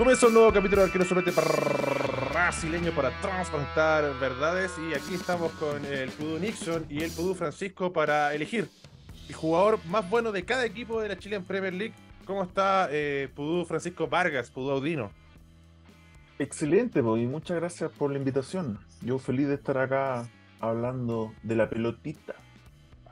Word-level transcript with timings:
Comienza 0.00 0.28
un 0.28 0.32
nuevo 0.32 0.50
capítulo 0.50 0.80
de 0.80 0.86
Arquero 0.86 1.04
Solete 1.04 1.30
brasileño 2.32 2.90
para 2.92 3.10
transparentar 3.20 4.18
verdades 4.18 4.72
y 4.78 4.94
aquí 4.94 5.12
estamos 5.12 5.52
con 5.52 5.84
el 5.84 6.08
Pudú 6.08 6.38
Nixon 6.38 6.86
y 6.88 7.02
el 7.02 7.10
Pudú 7.10 7.34
Francisco 7.34 7.92
para 7.92 8.32
elegir 8.34 8.66
el 9.28 9.34
jugador 9.34 9.78
más 9.90 10.08
bueno 10.08 10.32
de 10.32 10.42
cada 10.46 10.64
equipo 10.64 11.02
de 11.02 11.08
la 11.08 11.18
Chilean 11.18 11.44
Premier 11.44 11.74
League. 11.74 11.92
¿Cómo 12.24 12.44
está 12.44 12.88
eh, 12.90 13.28
Pudú 13.34 13.66
Francisco 13.66 14.08
Vargas, 14.08 14.50
Pudú 14.50 14.70
Audino? 14.70 15.10
Excelente, 16.38 17.00
y 17.00 17.26
muchas 17.26 17.58
gracias 17.58 17.90
por 17.92 18.10
la 18.10 18.16
invitación. 18.16 18.78
Yo 19.02 19.18
feliz 19.18 19.48
de 19.48 19.56
estar 19.56 19.76
acá 19.76 20.26
hablando 20.60 21.34
de 21.42 21.56
la 21.56 21.68
pelotita. 21.68 22.36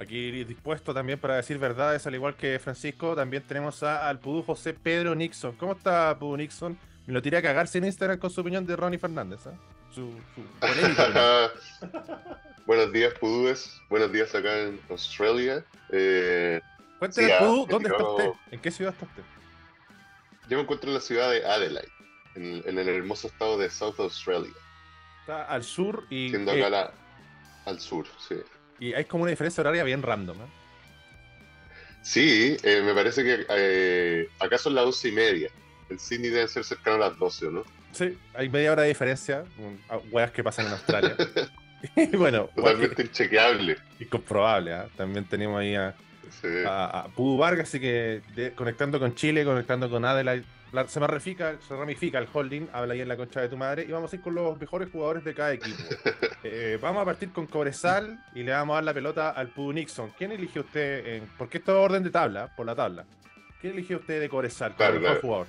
Aquí 0.00 0.44
dispuesto 0.44 0.94
también 0.94 1.18
para 1.18 1.36
decir 1.36 1.58
verdades, 1.58 2.06
al 2.06 2.14
igual 2.14 2.36
que 2.36 2.58
Francisco, 2.60 3.16
también 3.16 3.42
tenemos 3.42 3.82
al 3.82 4.20
Pudú 4.20 4.44
José 4.44 4.72
Pedro 4.72 5.14
Nixon. 5.14 5.56
¿Cómo 5.56 5.72
está 5.72 6.16
Pudú 6.18 6.36
Nixon? 6.36 6.78
Me 7.06 7.12
lo 7.12 7.20
tiré 7.20 7.38
a 7.38 7.42
cagarse 7.42 7.78
en 7.78 7.84
Instagram 7.84 8.18
con 8.18 8.30
su 8.30 8.40
opinión 8.40 8.64
de 8.64 8.76
Ronnie 8.76 8.98
Fernández. 8.98 9.46
¿eh? 9.46 9.50
Su, 9.92 10.12
Buenos 12.66 12.92
días, 12.92 13.12
Pudúes. 13.14 13.80
Buenos 13.88 14.12
días 14.12 14.32
acá 14.34 14.60
en 14.60 14.80
Australia. 14.88 15.64
Eh, 15.90 16.60
Cuéntame, 17.00 17.32
Pudú, 17.40 17.66
¿dónde 17.66 17.88
está 17.88 18.04
usted? 18.04 18.30
¿En 18.52 18.60
qué 18.60 18.70
ciudad 18.70 18.92
está 18.92 19.06
usted? 19.06 19.22
Yo 20.48 20.58
me 20.58 20.62
encuentro 20.62 20.90
en 20.90 20.94
la 20.94 21.00
ciudad 21.00 21.30
de 21.30 21.44
Adelaide, 21.44 21.88
en, 22.36 22.78
el 22.78 22.88
hermoso 22.88 23.26
estado 23.26 23.58
de 23.58 23.68
South 23.68 23.98
Australia. 23.98 24.52
Está 25.20 25.44
al 25.44 25.64
sur 25.64 26.06
y. 26.08 26.30
Siendo 26.30 26.52
acá 26.52 26.70
la, 26.70 26.92
al 27.66 27.80
sur, 27.80 28.06
sí. 28.28 28.36
Y 28.78 28.94
hay 28.94 29.04
como 29.04 29.24
una 29.24 29.30
diferencia 29.30 29.60
horaria 29.60 29.84
bien 29.84 30.02
random, 30.02 30.36
¿eh? 30.36 30.46
Sí, 32.02 32.56
eh, 32.62 32.82
me 32.82 32.94
parece 32.94 33.24
que 33.24 33.46
eh, 33.50 34.28
acá 34.38 34.56
son 34.56 34.74
las 34.74 34.84
once 34.84 35.08
y 35.08 35.12
media. 35.12 35.50
El 35.90 35.98
Sydney 35.98 36.30
debe 36.30 36.48
ser 36.48 36.64
cercano 36.64 36.96
a 36.96 37.10
las 37.10 37.18
12, 37.18 37.50
¿no? 37.50 37.64
Sí, 37.92 38.16
hay 38.34 38.48
media 38.48 38.72
hora 38.72 38.82
de 38.82 38.88
diferencia. 38.88 39.44
Huevas 40.10 40.30
que 40.30 40.44
pasan 40.44 40.66
en 40.66 40.72
Australia. 40.72 41.16
y 41.96 42.16
bueno, 42.16 42.48
totalmente 42.54 43.02
inchequeable. 43.02 43.76
Incomprobable, 44.00 44.72
¿eh? 44.72 44.82
También 44.96 45.24
tenemos 45.24 45.60
ahí 45.60 45.74
a, 45.74 45.94
a, 46.66 47.08
Pudu 47.14 47.36
Vargas, 47.36 47.68
así 47.68 47.80
que 47.80 48.22
conectando 48.54 48.98
con 48.98 49.14
Chile, 49.14 49.44
conectando 49.44 49.90
con 49.90 50.04
Adelaide, 50.04 50.44
se, 50.86 51.00
ramifica, 51.00 51.56
se 51.66 51.76
ramifica 51.76 52.18
el 52.18 52.28
holding, 52.32 52.68
habla 52.72 52.94
ahí 52.94 53.00
en 53.00 53.08
la 53.08 53.16
concha 53.16 53.40
de 53.40 53.48
tu 53.48 53.56
madre, 53.56 53.84
y 53.88 53.92
vamos 53.92 54.12
a 54.12 54.16
ir 54.16 54.22
con 54.22 54.34
los 54.34 54.58
mejores 54.60 54.90
jugadores 54.90 55.24
de 55.24 55.34
cada 55.34 55.52
equipo. 55.52 55.78
Eh, 56.44 56.78
vamos 56.80 57.02
a 57.02 57.04
partir 57.04 57.32
con 57.32 57.46
Cobresal 57.46 58.24
y 58.32 58.44
le 58.44 58.52
vamos 58.52 58.74
a 58.74 58.76
dar 58.76 58.84
la 58.84 58.94
pelota 58.94 59.30
al 59.30 59.48
Pudu 59.48 59.72
Nixon. 59.72 60.12
¿Quién 60.16 60.30
eligió 60.30 60.62
usted? 60.62 61.04
En, 61.04 61.26
porque 61.36 61.58
esto 61.58 61.72
es 61.72 61.84
orden 61.84 62.04
de 62.04 62.10
tabla, 62.10 62.54
por 62.54 62.64
la 62.64 62.76
tabla. 62.76 63.04
¿Quién 63.60 63.72
eligió 63.72 63.98
usted 63.98 64.20
de 64.20 64.28
Cobresal 64.28 64.76
como 64.76 65.00
mejor 65.00 65.20
jugador? 65.20 65.46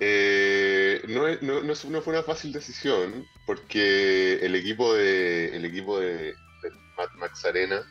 Eh, 0.00 1.02
no, 1.08 1.26
no, 1.40 1.62
no, 1.62 2.02
fue 2.02 2.12
una 2.12 2.22
fácil 2.22 2.52
decisión 2.52 3.26
porque 3.46 4.34
el 4.44 4.54
equipo 4.54 4.92
de 4.92 5.56
el 5.56 5.64
equipo 5.64 5.98
de, 5.98 6.34
Max 7.18 7.44
Arena, 7.44 7.82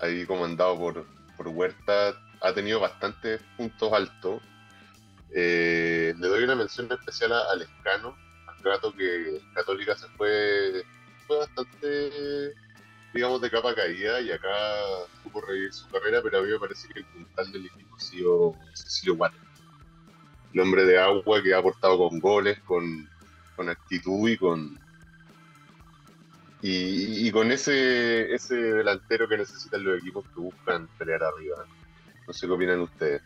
ahí 0.00 0.26
comandado 0.26 0.78
por, 0.78 1.06
por 1.36 1.48
Huerta, 1.48 2.14
ha 2.40 2.52
tenido 2.52 2.80
bastantes 2.80 3.40
puntos 3.56 3.92
altos 3.92 4.42
eh, 5.30 6.14
le 6.18 6.28
doy 6.28 6.44
una 6.44 6.54
mención 6.54 6.90
especial 6.90 7.32
al 7.32 7.62
Escano, 7.62 8.16
al 8.46 8.62
rato 8.62 8.92
que 8.94 9.40
Católica 9.54 9.96
se 9.96 10.08
fue, 10.16 10.82
fue 11.26 11.38
bastante, 11.38 12.54
digamos, 13.12 13.40
de 13.40 13.50
capa 13.50 13.74
caída 13.74 14.20
y 14.20 14.30
acá 14.30 14.48
supo 15.22 15.40
revivir 15.42 15.72
su 15.72 15.88
carrera, 15.88 16.20
pero 16.22 16.38
a 16.38 16.42
mí 16.42 16.50
me 16.50 16.58
parece 16.58 16.88
que 16.88 17.00
el 17.00 17.04
puntal 17.06 17.52
del 17.52 17.66
equipo 17.66 17.96
ha 17.96 18.00
sido 18.00 18.54
Cecilio 18.74 19.14
Water. 19.14 19.40
El 20.54 20.60
hombre 20.60 20.84
de 20.86 20.98
agua 20.98 21.42
que 21.42 21.52
ha 21.52 21.58
aportado 21.58 21.98
con 21.98 22.18
goles, 22.18 22.58
con, 22.60 23.08
actitud 23.68 24.28
y 24.28 24.36
con, 24.36 24.78
y, 26.62 27.30
con 27.30 27.52
ese, 27.52 28.34
ese 28.34 28.56
delantero 28.56 29.28
que 29.28 29.36
necesitan 29.36 29.84
los 29.84 29.98
equipos 29.98 30.24
que 30.34 30.40
buscan 30.40 30.88
pelear 30.98 31.22
arriba. 31.22 31.64
No 32.26 32.32
sé 32.32 32.46
qué 32.46 32.52
opinan 32.52 32.80
ustedes. 32.80 33.22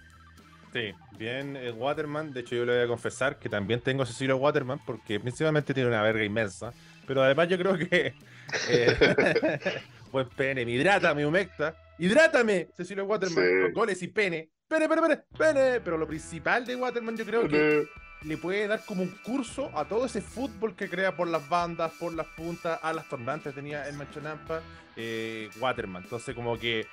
Sí, 0.73 0.93
bien 1.19 1.57
eh, 1.57 1.71
Waterman. 1.73 2.33
De 2.33 2.41
hecho, 2.41 2.55
yo 2.55 2.65
le 2.65 2.75
voy 2.75 2.85
a 2.85 2.89
confesar 2.89 3.39
que 3.39 3.49
también 3.49 3.81
tengo 3.81 4.05
Cecilio 4.05 4.37
Waterman 4.37 4.81
porque 4.85 5.19
principalmente 5.19 5.75
tiene 5.75 5.89
una 5.89 6.03
verga 6.03 6.25
inmensa. 6.25 6.73
Pero 7.07 7.23
además 7.23 7.49
yo 7.49 7.59
creo 7.59 7.77
que. 7.77 8.15
Eh, 8.69 9.61
buen 10.11 10.29
pene, 10.31 10.67
me 10.67 10.73
hidrata, 10.73 11.15
me 11.15 11.25
humecta. 11.25 11.73
¡Hidrátame! 12.01 12.67
Cecilio 12.77 13.05
Waterman, 13.05 13.45
con 13.63 13.73
goles 13.73 14.03
y 14.03 14.09
pene. 14.09 14.51
Pene, 14.67 14.89
pene, 14.89 15.03
pene, 15.03 15.23
pene. 15.39 15.81
Pero 15.81 15.97
lo 15.97 16.09
principal 16.09 16.67
de 16.67 16.75
Waterman 16.75 17.17
yo 17.17 17.25
creo 17.25 17.47
que 17.47 17.87
le 18.23 18.37
puede 18.37 18.69
dar 18.69 18.85
como 18.85 19.03
un 19.03 19.11
curso 19.23 19.71
a 19.75 19.87
todo 19.87 20.07
ese 20.07 20.21
fútbol 20.21 20.75
que 20.75 20.89
crea 20.89 21.17
por 21.17 21.29
las 21.29 21.49
bandas, 21.49 21.93
por 21.99 22.13
las 22.13 22.27
puntas, 22.27 22.79
a 22.83 22.93
las 22.93 23.09
tornantes 23.09 23.55
tenía 23.55 23.89
el 23.89 23.97
Manchonampa, 23.97 24.61
eh, 24.97 25.49
Waterman. 25.59 26.03
Entonces 26.03 26.35
como 26.35 26.59
que 26.59 26.87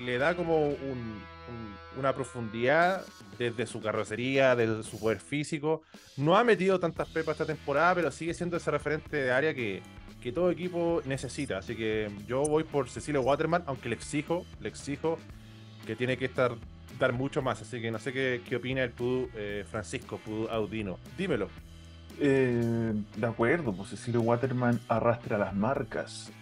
le, 0.00 0.18
da 0.18 0.34
como 0.34 0.74
una 1.96 2.12
profundidad 2.14 3.04
desde 3.38 3.66
su 3.66 3.80
carrocería, 3.80 4.56
desde 4.56 4.82
su 4.82 4.98
poder 4.98 5.20
físico. 5.20 5.82
No 6.16 6.36
ha 6.36 6.42
metido 6.42 6.80
tantas 6.80 7.08
pepas 7.08 7.34
esta 7.34 7.46
temporada, 7.46 7.94
pero 7.94 8.10
sigue 8.10 8.34
siendo 8.34 8.56
ese 8.56 8.70
referente 8.70 9.16
de 9.16 9.30
área 9.30 9.54
que, 9.54 9.80
que 10.20 10.32
todo 10.32 10.50
equipo 10.50 11.02
necesita. 11.04 11.58
Así 11.58 11.76
que 11.76 12.10
yo 12.26 12.42
voy 12.42 12.64
por 12.64 12.88
Cecilio 12.88 13.22
Waterman, 13.22 13.62
aunque 13.66 13.88
le 13.88 13.94
exijo, 13.94 14.44
le 14.60 14.68
exijo 14.68 15.18
que 15.86 15.94
tiene 15.94 16.16
que 16.16 16.24
estar 16.24 16.56
dar 16.98 17.12
mucho 17.12 17.42
más, 17.42 17.60
así 17.62 17.80
que 17.80 17.90
no 17.90 17.98
sé 17.98 18.12
qué, 18.12 18.42
qué 18.46 18.56
opina 18.56 18.82
el 18.82 18.90
Pudu 18.90 19.28
eh, 19.34 19.64
Francisco, 19.70 20.18
Pudu 20.18 20.48
Audino. 20.48 20.98
Dímelo. 21.16 21.48
Eh, 22.18 22.94
de 23.16 23.26
acuerdo, 23.26 23.72
pues 23.74 23.90
Cecilio 23.90 24.22
Waterman 24.22 24.80
arrastra 24.88 25.38
las 25.38 25.54
marcas. 25.54 26.32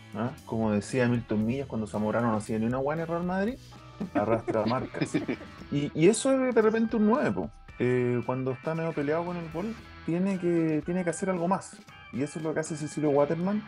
Como 0.47 0.70
decía 0.70 1.09
Milton 1.09 1.44
Millas 1.44 1.66
cuando 1.66 1.88
Zamorano 1.88 2.31
no 2.31 2.37
hacía 2.37 2.56
ni 2.60 2.66
una 2.66 2.78
buena 2.78 3.03
en 3.03 3.09
Real 3.09 3.25
Madrid, 3.25 3.54
arrastra 4.15 4.65
marcas. 4.65 5.12
Y, 5.72 5.91
eso 6.06 6.32
es 6.47 6.54
de 6.54 6.62
repente 6.62 6.97
un 6.97 7.06
nuevo. 7.06 7.50
Eh, 7.81 8.22
cuando 8.25 8.53
está 8.53 8.76
medio 8.76 8.92
peleado 8.92 9.25
con 9.25 9.36
el 9.36 9.50
gol, 9.50 9.75
tiene 10.06 10.38
que, 10.38 10.82
tiene 10.86 11.03
que 11.03 11.10
hacer 11.10 11.31
algo 11.31 11.48
más. 11.48 11.76
Y 12.12 12.22
eso 12.22 12.38
es 12.38 12.44
lo 12.44 12.54
que 12.54 12.60
hace 12.60 12.76
Cecilio 12.76 13.10
Waterman 13.10 13.60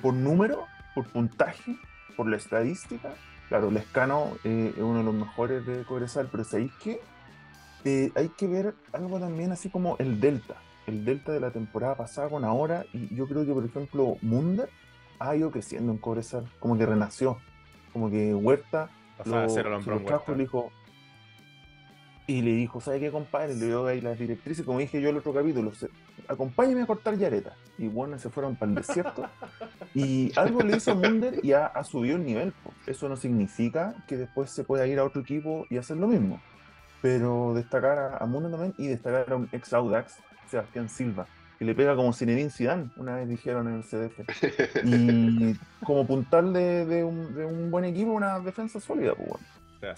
por 0.00 0.14
número, 0.14 0.66
por 0.94 1.08
puntaje, 1.08 1.76
por 2.16 2.28
la 2.28 2.36
estadística 2.36 3.12
Claro, 3.48 3.70
Lescano 3.70 4.32
eh, 4.44 4.72
es 4.76 4.82
uno 4.82 4.98
de 4.98 5.04
los 5.04 5.14
mejores 5.14 5.64
de 5.66 5.84
Cobresal, 5.84 6.28
pero 6.30 6.44
¿sabéis 6.44 6.72
qué? 6.82 7.00
Eh, 7.84 8.10
hay 8.16 8.28
que 8.30 8.48
ver 8.48 8.74
algo 8.92 9.20
también 9.20 9.52
así 9.52 9.70
como 9.70 9.96
el 9.98 10.20
Delta. 10.20 10.56
El 10.86 11.04
Delta 11.04 11.32
de 11.32 11.40
la 11.40 11.52
temporada 11.52 11.96
pasada 11.96 12.28
con 12.28 12.44
ahora. 12.44 12.84
Y 12.92 13.14
yo 13.14 13.28
creo 13.28 13.46
que, 13.46 13.52
por 13.52 13.64
ejemplo, 13.64 14.16
Munder 14.22 14.68
ha 15.20 15.36
ido 15.36 15.50
creciendo 15.52 15.92
en 15.92 15.98
Cobresal. 15.98 16.50
Como 16.58 16.76
que 16.76 16.86
renació. 16.86 17.38
Como 17.92 18.10
que 18.10 18.34
Huerta 18.34 18.90
lo, 19.24 19.46
trajo 20.04 20.32
y 20.32 20.38
dijo. 20.38 20.72
Y 22.28 22.42
le 22.42 22.52
dijo, 22.52 22.80
¿sabe 22.80 22.98
qué, 22.98 23.12
compadre? 23.12 23.54
Le 23.54 23.66
dio 23.66 23.86
ahí 23.86 24.00
las 24.00 24.18
directrices, 24.18 24.64
como 24.64 24.80
dije 24.80 25.00
yo 25.00 25.08
en 25.08 25.14
el 25.14 25.20
otro 25.20 25.32
capítulo, 25.32 25.70
acompáñeme 26.26 26.82
a 26.82 26.86
cortar 26.86 27.16
yareta. 27.16 27.54
Y 27.78 27.86
bueno, 27.86 28.18
se 28.18 28.30
fueron 28.30 28.56
para 28.56 28.70
el 28.70 28.76
desierto. 28.76 29.28
y 29.94 30.32
algo 30.36 30.60
le 30.62 30.76
hizo 30.76 30.96
Munder 30.96 31.38
y 31.44 31.52
ha, 31.52 31.70
subido 31.84 32.16
el 32.16 32.24
nivel. 32.24 32.52
Eso 32.86 33.08
no 33.08 33.16
significa 33.16 33.94
que 34.08 34.16
después 34.16 34.50
se 34.50 34.64
pueda 34.64 34.86
ir 34.88 34.98
a 34.98 35.04
otro 35.04 35.22
equipo 35.22 35.66
y 35.70 35.76
hacer 35.76 35.98
lo 35.98 36.08
mismo. 36.08 36.40
Pero 37.00 37.54
destacar 37.54 38.18
a, 38.20 38.26
Munder 38.26 38.50
también 38.50 38.74
y 38.76 38.88
destacar 38.88 39.32
a 39.32 39.36
un 39.36 39.48
ex 39.52 39.72
Audax, 39.72 40.16
Sebastián 40.50 40.88
Silva, 40.88 41.28
que 41.60 41.64
le 41.64 41.76
pega 41.76 41.94
como 41.94 42.12
Zinedine 42.12 42.50
Zidane, 42.50 42.90
una 42.96 43.14
vez 43.14 43.28
dijeron 43.28 43.68
en 43.68 43.74
el 43.76 43.84
CDF. 43.84 44.18
Y 44.84 45.56
como 45.84 46.04
puntal 46.06 46.52
de, 46.52 47.04
un, 47.04 47.70
buen 47.70 47.84
equipo, 47.84 48.10
una 48.10 48.40
defensa 48.40 48.80
sólida, 48.80 49.14
pues 49.14 49.40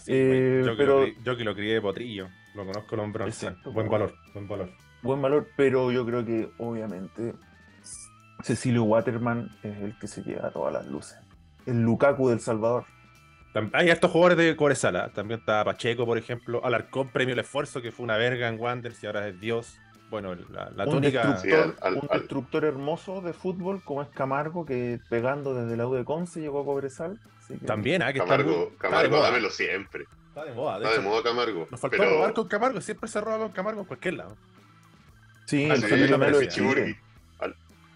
eh, 0.06 0.62
yo, 0.64 0.76
pero, 0.76 1.04
que 1.04 1.12
lo, 1.12 1.22
yo 1.22 1.36
que 1.36 1.44
lo 1.44 1.54
crié 1.54 1.74
de 1.74 1.80
potrillo, 1.80 2.28
lo 2.54 2.66
conozco 2.66 2.94
el 2.94 3.00
hombre. 3.00 3.24
Buen 3.64 3.88
valor, 3.88 4.14
buen 4.34 4.48
valor 4.48 4.70
buen 5.02 5.22
valor, 5.22 5.48
pero 5.56 5.90
yo 5.92 6.04
creo 6.04 6.24
que 6.24 6.50
obviamente 6.58 7.34
Cecilio 8.42 8.84
Waterman 8.84 9.50
es 9.62 9.76
el 9.78 9.98
que 9.98 10.06
se 10.06 10.22
lleva 10.22 10.50
todas 10.50 10.72
las 10.72 10.86
luces. 10.86 11.18
El 11.66 11.82
Lukaku 11.82 12.28
del 12.28 12.40
Salvador. 12.40 12.84
Hay 13.72 13.90
estos 13.90 14.10
jugadores 14.10 14.38
de 14.38 14.56
Coresala. 14.56 15.12
También 15.12 15.40
está 15.40 15.64
Pacheco, 15.64 16.06
por 16.06 16.16
ejemplo. 16.16 16.64
Alarcón, 16.64 17.08
premio 17.08 17.34
el 17.34 17.40
esfuerzo, 17.40 17.82
que 17.82 17.90
fue 17.90 18.04
una 18.04 18.16
verga 18.16 18.48
en 18.48 18.60
Wanderers 18.60 19.02
y 19.02 19.06
ahora 19.06 19.26
es 19.26 19.40
Dios. 19.40 19.78
Bueno, 20.10 20.34
la, 20.50 20.70
la 20.70 20.86
un 20.86 21.02
Destructor, 21.02 21.76
un 21.84 22.08
destructor 22.10 22.64
hermoso 22.64 23.20
de 23.20 23.34
fútbol 23.34 23.82
como 23.84 24.00
es 24.00 24.08
Camargo, 24.08 24.64
que 24.64 25.00
pegando 25.10 25.54
desde 25.54 25.76
la 25.76 25.86
U 25.86 25.94
de 25.94 26.04
Conce 26.04 26.40
llegó 26.40 26.62
a 26.62 26.64
Cobresal. 26.64 27.20
También, 27.66 28.02
¿ah? 28.02 28.12
Que 28.12 28.20
Camargo, 28.20 28.72
Camargo 28.78 29.20
dámelo 29.20 29.50
siempre. 29.50 30.06
Está 30.28 30.44
de 30.44 30.52
moda. 30.52 30.76
está 30.78 30.92
de 30.92 31.00
moda 31.00 31.22
Camargo. 31.22 31.66
Nos 31.70 31.80
faltó 31.80 31.96
robar 31.98 32.32
con 32.32 32.48
Camargo. 32.48 32.80
Siempre 32.80 33.08
se 33.08 33.20
roba 33.20 33.38
con 33.38 33.52
Camargo 33.52 33.80
en 33.80 33.86
cualquier 33.86 34.14
lado. 34.14 34.36
Sí, 35.44 35.68
a, 35.70 35.76
lo 35.76 36.38
Bichiborghi, 36.38 36.96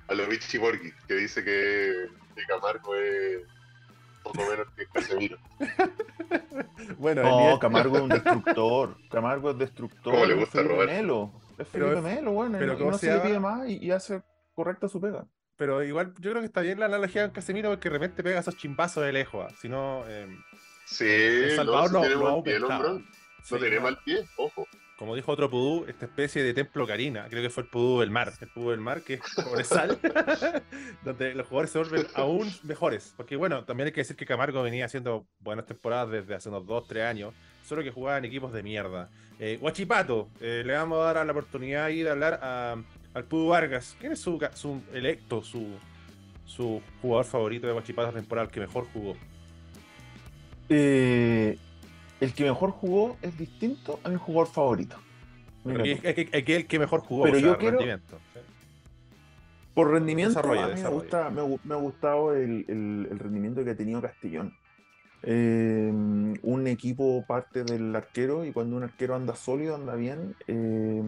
a, 0.09 0.15
lo 0.15 0.27
Bichiborghi, 0.27 0.93
que 1.07 1.15
dice 1.15 1.45
que, 1.45 2.09
Camargo 2.49 2.95
es, 2.95 3.43
poco 4.23 4.39
menos 4.51 4.67
que 4.75 4.87
Casemiro. 4.87 5.39
bueno, 6.99 7.23
no, 7.23 7.59
Camargo 7.59 7.97
es 7.97 8.03
un 8.03 8.09
destructor. 8.11 8.97
Camargo 9.11 9.51
es 9.51 9.59
destructor. 9.59 10.15
¿Cómo 10.15 10.25
le 10.25 10.35
gusta 10.35 10.63
Felipe 10.63 10.75
robar? 10.75 10.89
Es 11.59 11.69
Felipe 11.69 11.91
Pero- 11.91 12.03
Melo, 12.03 12.33
bueno. 12.33 12.59
pero 12.59 12.73
no, 12.73 12.79
¿cómo 12.79 12.91
no 12.93 12.99
se 12.99 13.07
se 13.07 13.15
le 13.15 13.21
pide 13.21 13.41
más 13.41 13.69
y, 13.69 13.79
y 13.79 13.91
hace 13.91 14.23
correcta 14.55 14.89
su 14.89 15.01
pega. 15.01 15.27
Pero 15.57 15.83
igual, 15.83 16.13
yo 16.19 16.31
creo 16.31 16.41
que 16.43 16.47
está 16.47 16.61
bien 16.61 16.81
la 16.81 16.87
analogía 16.87 17.23
con 17.23 17.33
Casemiro 17.33 17.71
porque 17.71 17.89
de 17.89 17.95
repente 17.99 18.23
pega 18.23 18.41
esos 18.41 18.57
chimbazos 18.57 19.05
de 19.05 19.13
lejos. 19.13 19.47
ah. 19.49 19.55
Si 19.61 19.69
no, 19.69 20.05
eh, 20.09 20.27
Sí, 20.87 21.05
El 21.07 21.57
Salvador 21.57 21.93
no, 21.93 21.99
lo- 21.99 22.05
si 22.05 22.09
tiene 22.11 22.25
ha 22.25 22.31
mal 22.33 22.43
pie 22.43 22.55
el 22.57 22.63
sí, 23.45 23.55
No 23.55 23.59
tiene 23.61 23.77
no. 23.77 23.83
mal 23.83 23.99
pie, 24.05 24.25
ojo. 24.37 24.67
como 24.99 25.15
dijo 25.17 25.33
otro 25.33 25.49
pudú, 25.51 25.85
esta 25.89 26.05
especie 26.07 26.43
de 26.43 26.55
templo 26.55 26.87
carina, 26.87 27.27
creo 27.29 27.43
que 27.43 27.51
fue 27.51 27.63
el 27.65 27.69
pudú 27.71 28.01
del 28.01 28.11
mar, 28.11 28.33
el 28.41 28.49
pudú 28.49 28.71
del 28.71 28.81
mar 28.81 29.03
que 29.03 29.15
es 29.15 29.21
Cobresal, 29.35 29.99
donde 31.05 31.35
los 31.35 31.47
jugadores 31.47 31.71
se 31.71 31.79
vuelven 31.79 32.07
aún 32.15 32.51
mejores. 32.63 33.15
Porque 33.17 33.37
bueno, 33.37 33.65
también 33.65 33.87
hay 33.87 33.93
que 33.93 34.01
decir 34.03 34.17
que 34.17 34.27
Camargo 34.27 34.63
venía 34.63 34.85
haciendo 34.87 35.27
buenas 35.41 35.67
temporadas 35.67 36.11
desde 36.11 36.35
hace 36.35 36.49
unos 36.49 36.67
2, 36.67 36.87
3 36.87 37.05
años, 37.05 37.35
solo 37.65 37.83
que 37.83 37.91
jugaba 37.91 38.19
en 38.19 38.25
equipos 38.25 38.53
de 38.53 38.63
mierda. 38.63 39.09
Eh, 39.39 39.59
Guachipato, 39.61 40.29
eh, 40.41 40.63
le 40.65 40.75
vamos 40.75 40.99
a 41.01 41.13
dar 41.13 41.27
la 41.27 41.33
oportunidad 41.33 41.85
ahí 41.87 42.03
de 42.03 42.11
hablar 42.11 42.39
a- 42.43 42.77
al 43.15 43.25
Pudú 43.25 43.49
Vargas. 43.49 43.97
¿Quién 43.99 44.13
es 44.13 44.21
su, 44.21 44.39
electo, 44.93 45.43
su, 45.43 45.67
su 46.47 46.81
jugador 47.01 47.25
favorito 47.25 47.67
de 47.67 47.73
Guachipato 47.73 48.13
temporal 48.13 48.49
que 48.49 48.61
mejor 48.61 48.87
jugó? 48.93 49.17
Eh, 50.69 51.59
el 52.21 52.33
que 52.35 52.45
mejor 52.45 52.71
jugó 52.71 53.17
es 53.23 53.37
distinto 53.37 54.01
a 54.05 54.09
mi 54.09 54.17
jugador 54.17 54.53
favorito. 54.53 54.97
Es 55.65 56.45
que 56.45 56.57
el 56.57 56.67
que 56.67 56.79
mejor 56.79 57.01
jugó, 57.01 57.25
Pero 57.25 57.37
o 57.37 57.41
sea, 57.41 57.49
yo 57.51 57.59
quiero- 57.59 57.79
rendimiento. 57.79 58.19
Por 59.75 59.91
rendimiento, 59.91 60.39
a 60.41 60.43
mí 60.69 60.83
me, 60.83 60.89
gusta, 60.91 61.31
me, 61.31 61.59
me 61.65 61.75
ha 61.75 61.79
gustado 61.79 62.35
el, 62.37 62.65
el- 62.69 63.09
el 63.11 63.19
rendimiento 63.19 63.65
que 63.65 63.71
ha 63.71 63.77
tenido 63.77 64.03
Castellón. 64.03 64.55
Eh, 65.25 65.91
un 66.43 66.67
equipo 66.67 67.25
parte 67.27 67.65
del 67.65 67.95
arquero 67.95 68.45
y 68.45 68.53
cuando 68.53 68.77
un 68.77 68.83
arquero 68.83 69.15
anda 69.15 69.37
sólido, 69.37 69.77
anda 69.77 69.95
bien, 69.95 70.35
eh, 70.49 71.03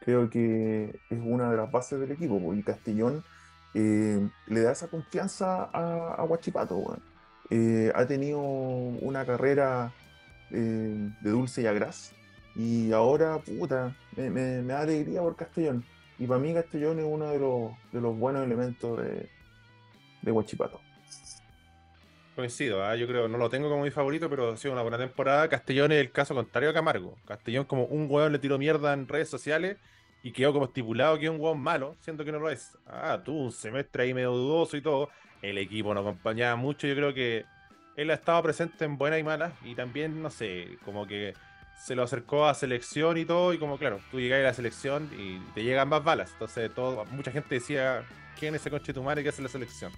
creo 0.00 0.30
que 0.30 1.00
es 1.10 1.20
una 1.22 1.50
de 1.50 1.56
las 1.56 1.70
bases 1.70 1.98
del 2.00 2.12
equipo. 2.12 2.40
po, 2.40 2.54
Y 2.54 2.62
Castellón 2.62 3.24
eh, 3.74 4.28
le 4.46 4.60
da 4.60 4.72
esa 4.72 4.88
confianza 4.88 5.64
a, 5.72 6.14
a 6.14 6.24
Huachipato. 6.24 6.76
weón. 6.76 7.02
Eh, 7.50 7.92
ha 7.94 8.06
tenido 8.06 8.40
una 8.40 9.24
carrera 9.24 9.92
de 10.50 11.30
dulce 11.30 11.62
y 11.62 11.66
agraz 11.66 12.12
y 12.56 12.90
ahora, 12.92 13.38
puta, 13.38 13.94
me, 14.16 14.62
da 14.62 14.80
alegría 14.80 15.20
por 15.20 15.36
Castellón. 15.36 15.84
Y 16.18 16.26
para 16.26 16.40
mí 16.40 16.54
Castellón 16.54 16.98
es 16.98 17.04
uno 17.06 17.26
de 17.26 17.38
los, 17.38 17.72
de 17.92 18.00
los 18.00 18.18
buenos 18.18 18.44
elementos 18.44 18.98
de, 18.98 19.28
de 20.22 20.32
Huachipato. 20.32 20.80
Coincido, 22.36 22.84
¿ah? 22.84 22.94
yo 22.96 23.06
creo, 23.06 23.28
no 23.28 23.38
lo 23.38 23.48
tengo 23.48 23.70
como 23.70 23.82
mi 23.82 23.90
favorito, 23.90 24.28
pero 24.28 24.52
ha 24.52 24.56
sido 24.58 24.74
una 24.74 24.82
buena 24.82 24.98
temporada. 24.98 25.48
Castellón 25.48 25.90
es 25.92 26.00
el 26.02 26.12
caso 26.12 26.34
contrario 26.34 26.68
a 26.68 26.74
Camargo. 26.74 27.16
Castellón 27.24 27.64
como 27.64 27.84
un 27.86 28.08
hueón 28.10 28.30
le 28.30 28.38
tiró 28.38 28.58
mierda 28.58 28.92
en 28.92 29.08
redes 29.08 29.30
sociales 29.30 29.78
y 30.22 30.32
quedó 30.32 30.52
como 30.52 30.66
estipulado 30.66 31.18
que 31.18 31.24
es 31.24 31.30
un 31.30 31.40
hueón 31.40 31.58
malo, 31.58 31.96
siendo 32.00 32.26
que 32.26 32.32
no 32.32 32.38
lo 32.38 32.50
es. 32.50 32.76
Ah, 32.86 33.22
tuvo 33.24 33.44
un 33.44 33.52
semestre 33.52 34.02
ahí 34.02 34.12
medio 34.12 34.32
dudoso 34.32 34.76
y 34.76 34.82
todo. 34.82 35.08
El 35.40 35.56
equipo 35.56 35.94
no 35.94 36.00
acompañaba 36.00 36.56
mucho, 36.56 36.86
yo 36.86 36.94
creo 36.94 37.14
que 37.14 37.46
él 37.96 38.10
ha 38.10 38.14
estado 38.14 38.42
presente 38.42 38.84
en 38.84 38.98
buenas 38.98 39.18
y 39.18 39.22
malas 39.22 39.54
y 39.64 39.74
también, 39.74 40.20
no 40.20 40.28
sé, 40.28 40.76
como 40.84 41.06
que 41.06 41.32
se 41.78 41.94
lo 41.94 42.02
acercó 42.02 42.46
a 42.46 42.52
selección 42.52 43.16
y 43.16 43.24
todo 43.24 43.54
y 43.54 43.58
como, 43.58 43.78
claro, 43.78 43.98
tú 44.10 44.20
llegas 44.20 44.40
a 44.40 44.42
la 44.42 44.52
selección 44.52 45.10
y 45.18 45.38
te 45.54 45.64
llegan 45.64 45.88
más 45.88 46.04
balas. 46.04 46.32
Entonces, 46.32 46.70
todo, 46.74 47.06
mucha 47.06 47.32
gente 47.32 47.54
decía, 47.54 48.04
¿quién 48.38 48.54
es 48.54 48.60
ese 48.60 48.70
conche 48.70 48.92
tu 48.92 49.02
madre 49.02 49.22
que 49.22 49.30
hace 49.30 49.40
la 49.40 49.48
selección? 49.48 49.90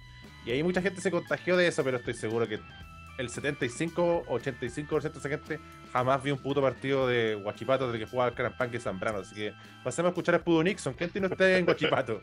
Y 0.49 0.51
ahí 0.51 0.63
mucha 0.63 0.81
gente 0.81 0.99
se 0.99 1.11
contagió 1.11 1.55
de 1.55 1.67
eso, 1.67 1.83
pero 1.83 1.97
estoy 1.97 2.15
seguro 2.15 2.47
que 2.47 2.59
el 3.19 3.29
75, 3.29 4.25
85% 4.25 5.11
de 5.11 5.19
esa 5.19 5.29
gente 5.29 5.59
jamás 5.93 6.23
vio 6.23 6.33
un 6.33 6.41
puto 6.41 6.59
partido 6.59 7.07
de 7.07 7.35
Guachipato 7.35 7.85
desde 7.85 8.03
que 8.03 8.09
jugaba 8.09 8.31
el 8.31 8.35
Carampán 8.35 8.71
que 8.71 8.79
Zambrano. 8.79 9.19
Así 9.19 9.35
que 9.35 9.53
pasemos 9.83 10.09
a 10.09 10.09
escuchar 10.09 10.33
a 10.33 10.43
Pudo 10.43 10.63
Nixon. 10.63 10.95
¿Quién 10.95 11.11
tiene 11.11 11.27
usted 11.27 11.57
en 11.57 11.65
Guachipato? 11.65 12.19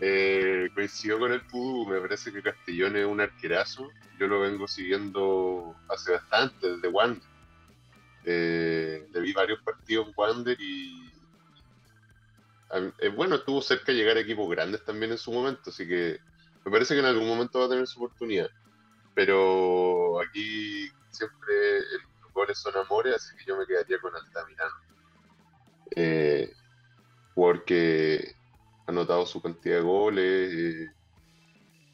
Eh, 0.00 0.70
coincido 0.74 1.18
con 1.18 1.32
el 1.32 1.40
Pudú, 1.40 1.88
me 1.88 2.00
parece 2.00 2.32
que 2.32 2.40
Castellón 2.40 2.94
es 2.98 3.04
un 3.04 3.20
arquerazo. 3.20 3.90
Yo 4.20 4.28
lo 4.28 4.38
vengo 4.38 4.68
siguiendo 4.68 5.74
hace 5.88 6.12
bastante, 6.12 6.70
desde 6.70 6.86
Wander. 6.86 7.22
Eh, 8.26 9.08
le 9.12 9.20
vi 9.20 9.32
varios 9.32 9.60
partidos 9.62 10.06
en 10.06 10.14
Wander 10.16 10.56
y. 10.60 11.10
eh, 13.00 13.08
bueno, 13.08 13.34
estuvo 13.34 13.60
cerca 13.60 13.90
de 13.90 13.98
llegar 13.98 14.16
a 14.16 14.20
equipos 14.20 14.48
grandes 14.48 14.84
también 14.84 15.10
en 15.10 15.18
su 15.18 15.32
momento, 15.32 15.70
así 15.70 15.88
que 15.88 16.20
me 16.64 16.70
parece 16.70 16.94
que 16.94 17.00
en 17.00 17.06
algún 17.06 17.28
momento 17.28 17.60
va 17.60 17.66
a 17.66 17.68
tener 17.68 17.86
su 17.86 18.02
oportunidad. 18.02 18.48
Pero 19.14 20.20
aquí 20.20 20.88
siempre 21.10 21.80
los 22.22 22.32
goles 22.32 22.58
son 22.58 22.76
amores, 22.76 23.14
así 23.14 23.36
que 23.36 23.44
yo 23.44 23.56
me 23.56 23.66
quedaría 23.66 23.98
con 24.00 24.14
Altamirano. 24.14 24.74
Eh, 25.96 26.52
porque 27.34 28.34
ha 28.86 28.90
anotado 28.90 29.26
su 29.26 29.40
cantidad 29.40 29.76
de 29.76 29.82
goles, 29.82 30.52
eh, 30.52 30.90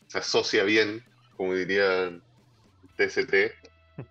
se 0.06 0.18
asocia 0.18 0.64
bien, 0.64 1.04
como 1.36 1.54
diría 1.54 2.10
TST, 2.96 3.34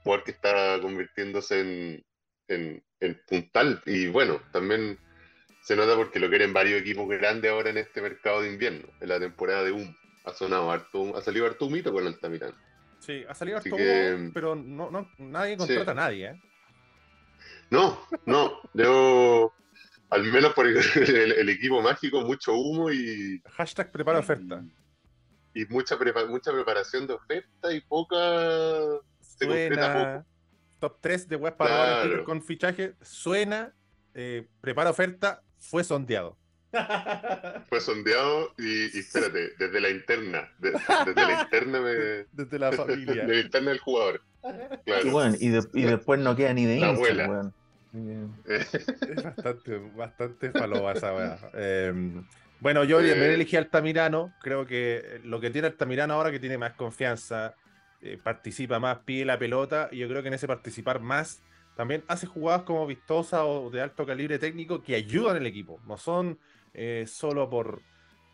jugador 0.04 0.24
que 0.24 0.32
está 0.32 0.80
convirtiéndose 0.82 2.04
en, 2.48 2.84
puntal. 3.28 3.82
Y 3.86 4.08
bueno, 4.08 4.42
también 4.52 4.98
se 5.62 5.76
nota 5.76 5.96
porque 5.96 6.20
lo 6.20 6.30
quieren 6.30 6.54
varios 6.54 6.82
equipos 6.82 7.08
grandes 7.08 7.52
ahora 7.52 7.70
en 7.70 7.78
este 7.78 8.02
mercado 8.02 8.42
de 8.42 8.52
invierno, 8.52 8.88
en 9.00 9.10
la 9.10 9.20
temporada 9.20 9.64
de 9.64 9.72
UM. 9.72 9.96
Ha 10.30 10.34
sonado 10.34 10.72
harto, 10.72 11.18
ha 11.18 11.22
salido 11.22 11.46
harto 11.48 11.66
humito 11.66 11.92
con 11.92 12.06
Altamirano. 12.06 12.54
Sí, 13.00 13.24
ha 13.28 13.34
salido 13.34 13.58
Así 13.58 13.70
harto 13.70 13.78
que- 13.78 14.14
humo, 14.16 14.32
pero 14.34 14.56
no, 14.56 14.92
no, 14.92 15.10
nadie 15.18 15.58
contrata 15.58 15.92
a 15.92 15.96
nadie, 15.96 16.28
¿eh? 16.30 16.42
No, 17.72 18.00
no, 18.26 18.60
yo, 18.74 19.54
al 20.10 20.24
menos 20.24 20.54
por 20.54 20.68
el, 20.68 20.78
el- 20.96 21.32
el 21.34 21.50
equipo 21.50 21.82
mágico, 21.82 22.22
mucho 22.22 22.54
humo 22.54 22.92
y, 22.92 23.42
Hashtag 23.52 23.92
prepara 23.92 24.20
oferta. 24.20 24.64
y 25.54 25.66
mucha, 25.66 25.98
prepa- 25.98 26.28
mucha 26.28 26.52
preparación 26.52 27.08
de 27.08 27.14
oferta 27.14 27.74
y 27.74 27.82
poca 27.82 28.16
se 29.22 29.46
top 30.80 30.98
3 31.02 31.28
de 31.28 31.36
web 31.36 31.58
para 31.58 32.04
Claro. 32.04 32.24
Con 32.24 32.42
fichaje. 32.42 32.96
Suena, 33.02 33.74
eh, 34.14 34.48
prepara 34.62 34.90
oferta, 34.92 35.42
fue 35.58 35.84
sondeado. 35.84 36.38
Fue 37.70 37.82
sondeado 37.82 38.54
y, 38.58 38.96
y 38.96 39.00
espérate, 39.00 39.52
desde 39.58 39.82
la 39.82 39.90
interna, 39.90 40.50
de- 40.60 40.72
desde 40.72 41.16
la 41.28 41.42
interna 41.42 41.82
me, 41.82 41.90
Desde 42.32 42.60
la 42.60 42.72
familia. 42.72 43.26
de 43.26 43.34
la 43.36 43.40
interna 43.42 43.70
del 43.72 43.80
jugador. 43.80 44.22
Claro. 44.86 45.08
Y, 45.08 45.10
bueno, 45.10 45.36
y, 45.40 45.50
de- 45.50 45.68
y 45.74 45.82
después 45.84 46.20
no 46.20 46.36
queda 46.36 46.54
ni 46.54 46.66
de 46.66 46.80
La 46.80 46.90
abuela. 46.90 47.52
Es 48.46 49.24
bastante, 49.24 49.78
bastante 49.96 50.52
falopa 50.52 50.92
esa 50.94 51.14
weá. 51.14 51.40
Eh, 51.54 51.92
bueno, 52.60 52.84
yo 52.84 53.00
Eh. 53.00 53.10
también 53.10 53.32
elegí 53.32 53.56
a 53.56 53.60
Altamirano. 53.60 54.34
Creo 54.42 54.66
que 54.68 55.20
lo 55.24 55.40
que 55.40 55.50
tiene 55.50 55.68
Altamirano 55.70 56.14
ahora 56.14 56.30
que 56.32 56.40
tiene 56.40 56.58
más 56.60 56.74
confianza, 56.74 57.56
eh, 58.02 58.20
participa 58.24 58.80
más, 58.80 59.00
pide 59.00 59.26
la 59.26 59.40
pelota, 59.40 59.90
y 59.92 59.98
yo 59.98 60.08
creo 60.08 60.22
que 60.22 60.28
en 60.28 60.36
ese 60.36 60.48
participar 60.48 61.00
más 61.00 61.42
también 61.76 62.04
hace 62.08 62.28
jugadas 62.28 62.62
como 62.64 62.86
vistosas 62.86 63.42
o 63.44 63.70
de 63.72 63.82
alto 63.82 64.06
calibre 64.06 64.38
técnico 64.38 64.84
que 64.84 64.96
ayudan 64.96 65.38
al 65.38 65.46
equipo. 65.48 65.80
No 65.88 65.98
son 65.98 66.38
eh, 66.74 67.06
solo 67.08 67.50
por, 67.50 67.84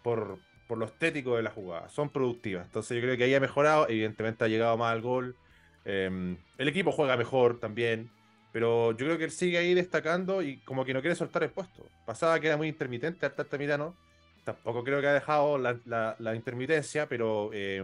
por, 0.01 0.39
por 0.67 0.77
lo 0.77 0.85
estético 0.85 1.35
de 1.37 1.43
la 1.43 1.51
jugada, 1.51 1.89
son 1.89 2.11
productivas. 2.11 2.65
Entonces 2.65 2.95
yo 2.95 3.01
creo 3.01 3.17
que 3.17 3.25
ahí 3.25 3.33
ha 3.35 3.39
mejorado, 3.39 3.87
evidentemente 3.89 4.43
ha 4.43 4.47
llegado 4.47 4.77
más 4.77 4.91
al 4.93 5.01
gol. 5.01 5.37
Eh, 5.85 6.37
el 6.57 6.67
equipo 6.67 6.91
juega 6.91 7.17
mejor 7.17 7.59
también. 7.59 8.11
Pero 8.51 8.91
yo 8.91 9.05
creo 9.05 9.17
que 9.17 9.25
él 9.25 9.31
sigue 9.31 9.57
ahí 9.57 9.73
destacando 9.73 10.41
y 10.41 10.63
como 10.63 10.85
que 10.85 10.93
no 10.93 11.01
quiere 11.01 11.15
soltar 11.15 11.43
el 11.43 11.51
puesto. 11.51 11.91
Pasaba 12.05 12.39
que 12.39 12.47
era 12.47 12.55
muy 12.57 12.69
intermitente 12.69 13.25
Arta 13.25 13.41
Altamirano. 13.43 13.97
Tampoco 14.45 14.83
creo 14.83 15.01
que 15.01 15.07
ha 15.07 15.13
dejado 15.13 15.57
la, 15.57 15.77
la- 15.85 16.35
intermitencia, 16.35 17.07
pero 17.09 17.49
eh, 17.53 17.83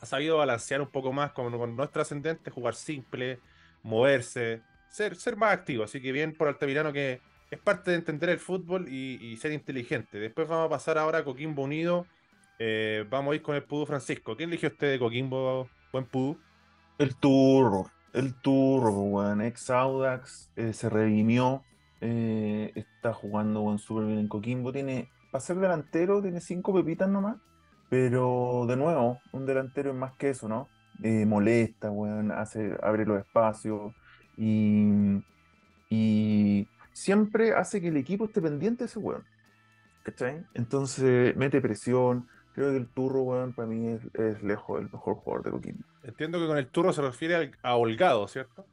ha 0.00 0.06
sabido 0.06 0.38
balancear 0.38 0.80
un 0.80 0.90
poco 0.90 1.12
más 1.12 1.32
con, 1.32 1.56
con 1.56 1.76
no 1.76 1.84
es 1.84 1.90
trascendente, 1.92 2.50
jugar 2.50 2.74
simple, 2.74 3.40
moverse, 3.82 4.62
ser, 4.88 5.16
ser 5.16 5.36
más 5.36 5.52
activo. 5.52 5.84
Así 5.84 6.00
que 6.00 6.12
bien 6.12 6.36
por 6.36 6.48
Altamirano 6.48 6.92
que 6.92 7.20
es 7.50 7.58
parte 7.58 7.90
de 7.90 7.96
entender 7.96 8.30
el 8.30 8.38
fútbol 8.38 8.88
y, 8.88 9.36
ser 9.38 9.52
inteligente. 9.52 10.18
Después 10.18 10.48
vamos 10.48 10.66
a 10.66 10.70
pasar 10.70 10.98
ahora 10.98 11.18
a 11.18 11.24
Coquimbo 11.24 11.62
Unido. 11.62 12.06
Eh, 12.58 13.04
vamos 13.10 13.32
a 13.32 13.34
ir 13.36 13.42
con 13.42 13.56
el 13.56 13.64
Pudu 13.64 13.86
Francisco. 13.86 14.36
¿Quién 14.36 14.50
eligió 14.50 14.68
usted 14.68 14.92
de 14.92 14.98
Coquimbo, 14.98 15.68
buen 15.92 16.04
Pudu? 16.04 16.38
El 16.98 17.16
turro, 17.16 17.90
el 18.12 18.34
turro, 18.40 18.92
weón. 18.92 19.42
Ex 19.42 19.70
Audax 19.70 20.52
eh, 20.56 20.72
se 20.72 20.88
redimió. 20.88 21.64
eh, 22.00 22.72
está 22.76 23.12
jugando 23.12 23.62
weón, 23.62 23.78
súper 23.78 24.06
bien 24.06 24.20
en 24.20 24.28
Coquimbo. 24.28 24.72
Tiene, 24.72 25.10
para 25.32 25.42
ser 25.42 25.56
delantero, 25.56 26.22
tiene 26.22 26.40
cinco 26.40 26.72
pepitas 26.72 27.08
nomás. 27.08 27.36
Pero 27.88 28.66
de 28.68 28.76
nuevo, 28.76 29.18
un 29.32 29.46
delantero 29.46 29.90
es 29.90 29.96
más 29.96 30.12
que 30.12 30.30
eso, 30.30 30.48
¿no? 30.48 30.68
Molesta, 31.26 31.90
weón, 31.90 32.30
hace, 32.30 32.76
abre 32.82 33.06
los 33.06 33.18
espacios 33.18 33.94
y, 34.36 35.22
y 35.88 36.68
siempre 36.92 37.52
hace 37.54 37.80
que 37.80 37.88
el 37.88 37.96
equipo 37.96 38.24
esté 38.26 38.40
pendiente 38.42 38.84
de 38.84 38.86
ese 38.86 38.98
weón. 38.98 39.24
¿Cachai? 40.02 40.44
Entonces 40.54 41.36
mete 41.36 41.60
presión, 41.60 42.28
Creo 42.52 42.70
que 42.72 42.78
el 42.78 42.88
Turro, 42.88 43.22
weón, 43.22 43.52
para 43.54 43.68
mí 43.68 43.86
es, 43.92 44.00
es 44.14 44.42
lejos 44.42 44.80
el 44.80 44.90
mejor 44.90 45.14
jugador 45.14 45.44
de 45.44 45.50
Coquimbo. 45.52 45.84
Entiendo 46.02 46.40
que 46.40 46.46
con 46.48 46.58
el 46.58 46.66
turro 46.66 46.92
se 46.92 47.00
refiere 47.00 47.36
al- 47.36 47.56
a 47.62 47.76
Holgado, 47.76 48.26
¿cierto? 48.26 48.66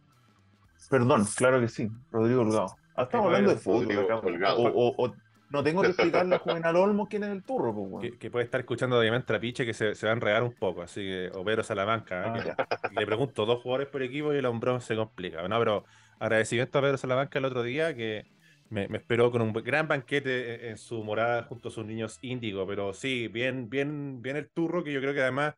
Perdón, 0.89 1.25
claro 1.35 1.59
que 1.59 1.67
sí, 1.67 1.89
Rodrigo 2.11 2.41
Holgado. 2.41 2.75
Ah, 2.95 3.03
estamos 3.03 3.27
hablando 3.27 3.51
de 3.51 3.57
Rodrigo 3.57 3.91
fútbol 3.91 4.05
acá. 4.05 4.17
Holgado. 4.17 4.57
O, 4.57 4.67
o- 4.89 5.05
o- 5.07 5.15
no 5.51 5.63
tengo 5.63 5.81
que 5.81 5.89
explicarle 5.89 6.35
a 6.35 6.39
Juvenal 6.39 6.75
Olmo 6.75 7.07
quién 7.07 7.23
es 7.23 7.29
el 7.29 7.43
Turro, 7.43 7.73
pues, 7.73 7.87
weón. 7.87 8.01
Que, 8.01 8.17
que 8.17 8.31
puede 8.31 8.45
estar 8.45 8.59
escuchando 8.59 8.99
obviamente 8.99 9.27
Trapiche 9.27 9.63
que 9.65 9.73
se, 9.75 9.93
se 9.93 10.07
va 10.07 10.11
a 10.11 10.15
enredar 10.15 10.41
un 10.43 10.53
poco, 10.53 10.81
así 10.81 11.01
que, 11.01 11.29
o 11.35 11.43
Pedro 11.45 11.63
Salamanca, 11.63 12.35
¿eh? 12.39 12.55
Ah, 12.57 12.89
le 12.91 13.05
pregunto 13.05 13.45
dos 13.45 13.61
jugadores 13.61 13.87
por 13.89 14.01
equipo 14.01 14.33
y 14.33 14.37
el 14.37 14.45
hombrón 14.47 14.81
se 14.81 14.95
complica. 14.95 15.47
No, 15.47 15.59
pero 15.59 15.85
agradecimiento 16.19 16.77
a 16.77 16.81
Pedro 16.81 16.97
Salamanca 16.97 17.39
el 17.39 17.45
otro 17.45 17.63
día 17.63 17.95
que 17.95 18.25
me, 18.69 18.85
esperó 18.85 19.31
con 19.31 19.41
un 19.41 19.53
gran 19.53 19.87
banquete 19.87 20.55
en, 20.55 20.71
en 20.71 20.77
su 20.77 21.03
morada 21.03 21.43
junto 21.43 21.69
a 21.69 21.71
sus 21.71 21.85
niños 21.85 22.19
índigo, 22.21 22.67
pero 22.67 22.93
sí, 22.93 23.27
bien, 23.27 23.69
bien, 23.69 24.21
bien 24.21 24.35
el 24.37 24.49
turro, 24.49 24.83
que 24.83 24.91
yo 24.93 24.99
creo 24.99 25.13
que 25.13 25.21
además 25.21 25.55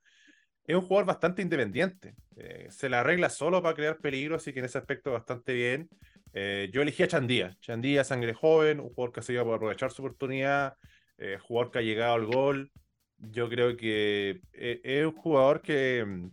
es 0.69 0.75
un 0.75 0.83
jugador 0.83 1.07
bastante 1.07 1.41
independiente. 1.41 2.13
Eh, 2.35 2.67
se 2.69 2.89
la 2.89 2.99
arregla 2.99 3.31
solo 3.31 3.59
para 3.59 3.73
crear 3.73 3.97
peligro, 3.97 4.35
así 4.35 4.53
que 4.53 4.59
en 4.59 4.65
ese 4.65 4.77
aspecto 4.77 5.11
bastante 5.11 5.51
bien. 5.53 5.89
Eh, 6.31 6.69
yo 6.71 6.83
elegí 6.83 7.01
a 7.01 7.07
Chandía. 7.07 7.57
Chandía, 7.59 8.03
sangre 8.03 8.35
joven, 8.35 8.79
un 8.79 8.89
jugador 8.89 9.11
que 9.11 9.23
se 9.23 9.33
iba 9.33 9.43
por 9.43 9.55
aprovechar 9.55 9.89
su 9.89 10.03
oportunidad, 10.03 10.75
eh, 11.17 11.39
jugador 11.41 11.71
que 11.71 11.79
ha 11.79 11.81
llegado 11.81 12.13
al 12.13 12.27
gol. 12.27 12.71
Yo 13.17 13.49
creo 13.49 13.75
que 13.75 14.41
es 14.53 15.05
un 15.07 15.15
jugador 15.15 15.63
que 15.63 16.29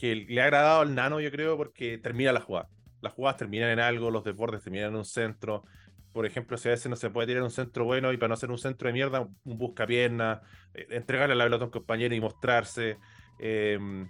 le 0.00 0.40
ha 0.40 0.44
agradado 0.44 0.80
al 0.80 0.94
nano, 0.94 1.20
yo 1.20 1.30
creo, 1.30 1.58
porque 1.58 1.98
termina 1.98 2.32
la 2.32 2.40
jugada. 2.40 2.70
Las 3.02 3.12
jugadas 3.12 3.36
terminan 3.36 3.70
en 3.70 3.80
algo, 3.80 4.10
los 4.10 4.24
desbordes 4.24 4.62
terminan 4.62 4.90
en 4.90 4.96
un 4.96 5.04
centro. 5.04 5.64
Por 6.12 6.24
ejemplo, 6.24 6.56
si 6.56 6.68
a 6.68 6.72
veces 6.72 6.88
no 6.88 6.96
se 6.96 7.10
puede 7.10 7.26
tirar 7.26 7.42
un 7.42 7.50
centro 7.50 7.84
bueno 7.84 8.12
y 8.12 8.16
para 8.16 8.28
no 8.28 8.34
hacer 8.34 8.50
un 8.50 8.58
centro 8.58 8.86
de 8.86 8.92
mierda, 8.92 9.20
un 9.20 9.58
busca 9.58 9.86
pierna, 9.86 10.42
eh, 10.72 10.86
entregarle 10.90 11.34
la 11.34 11.44
pelota 11.44 11.64
a 11.64 11.66
un 11.66 11.72
compañero 11.72 12.14
y 12.14 12.20
mostrarse. 12.20 12.98
Em, 13.38 14.08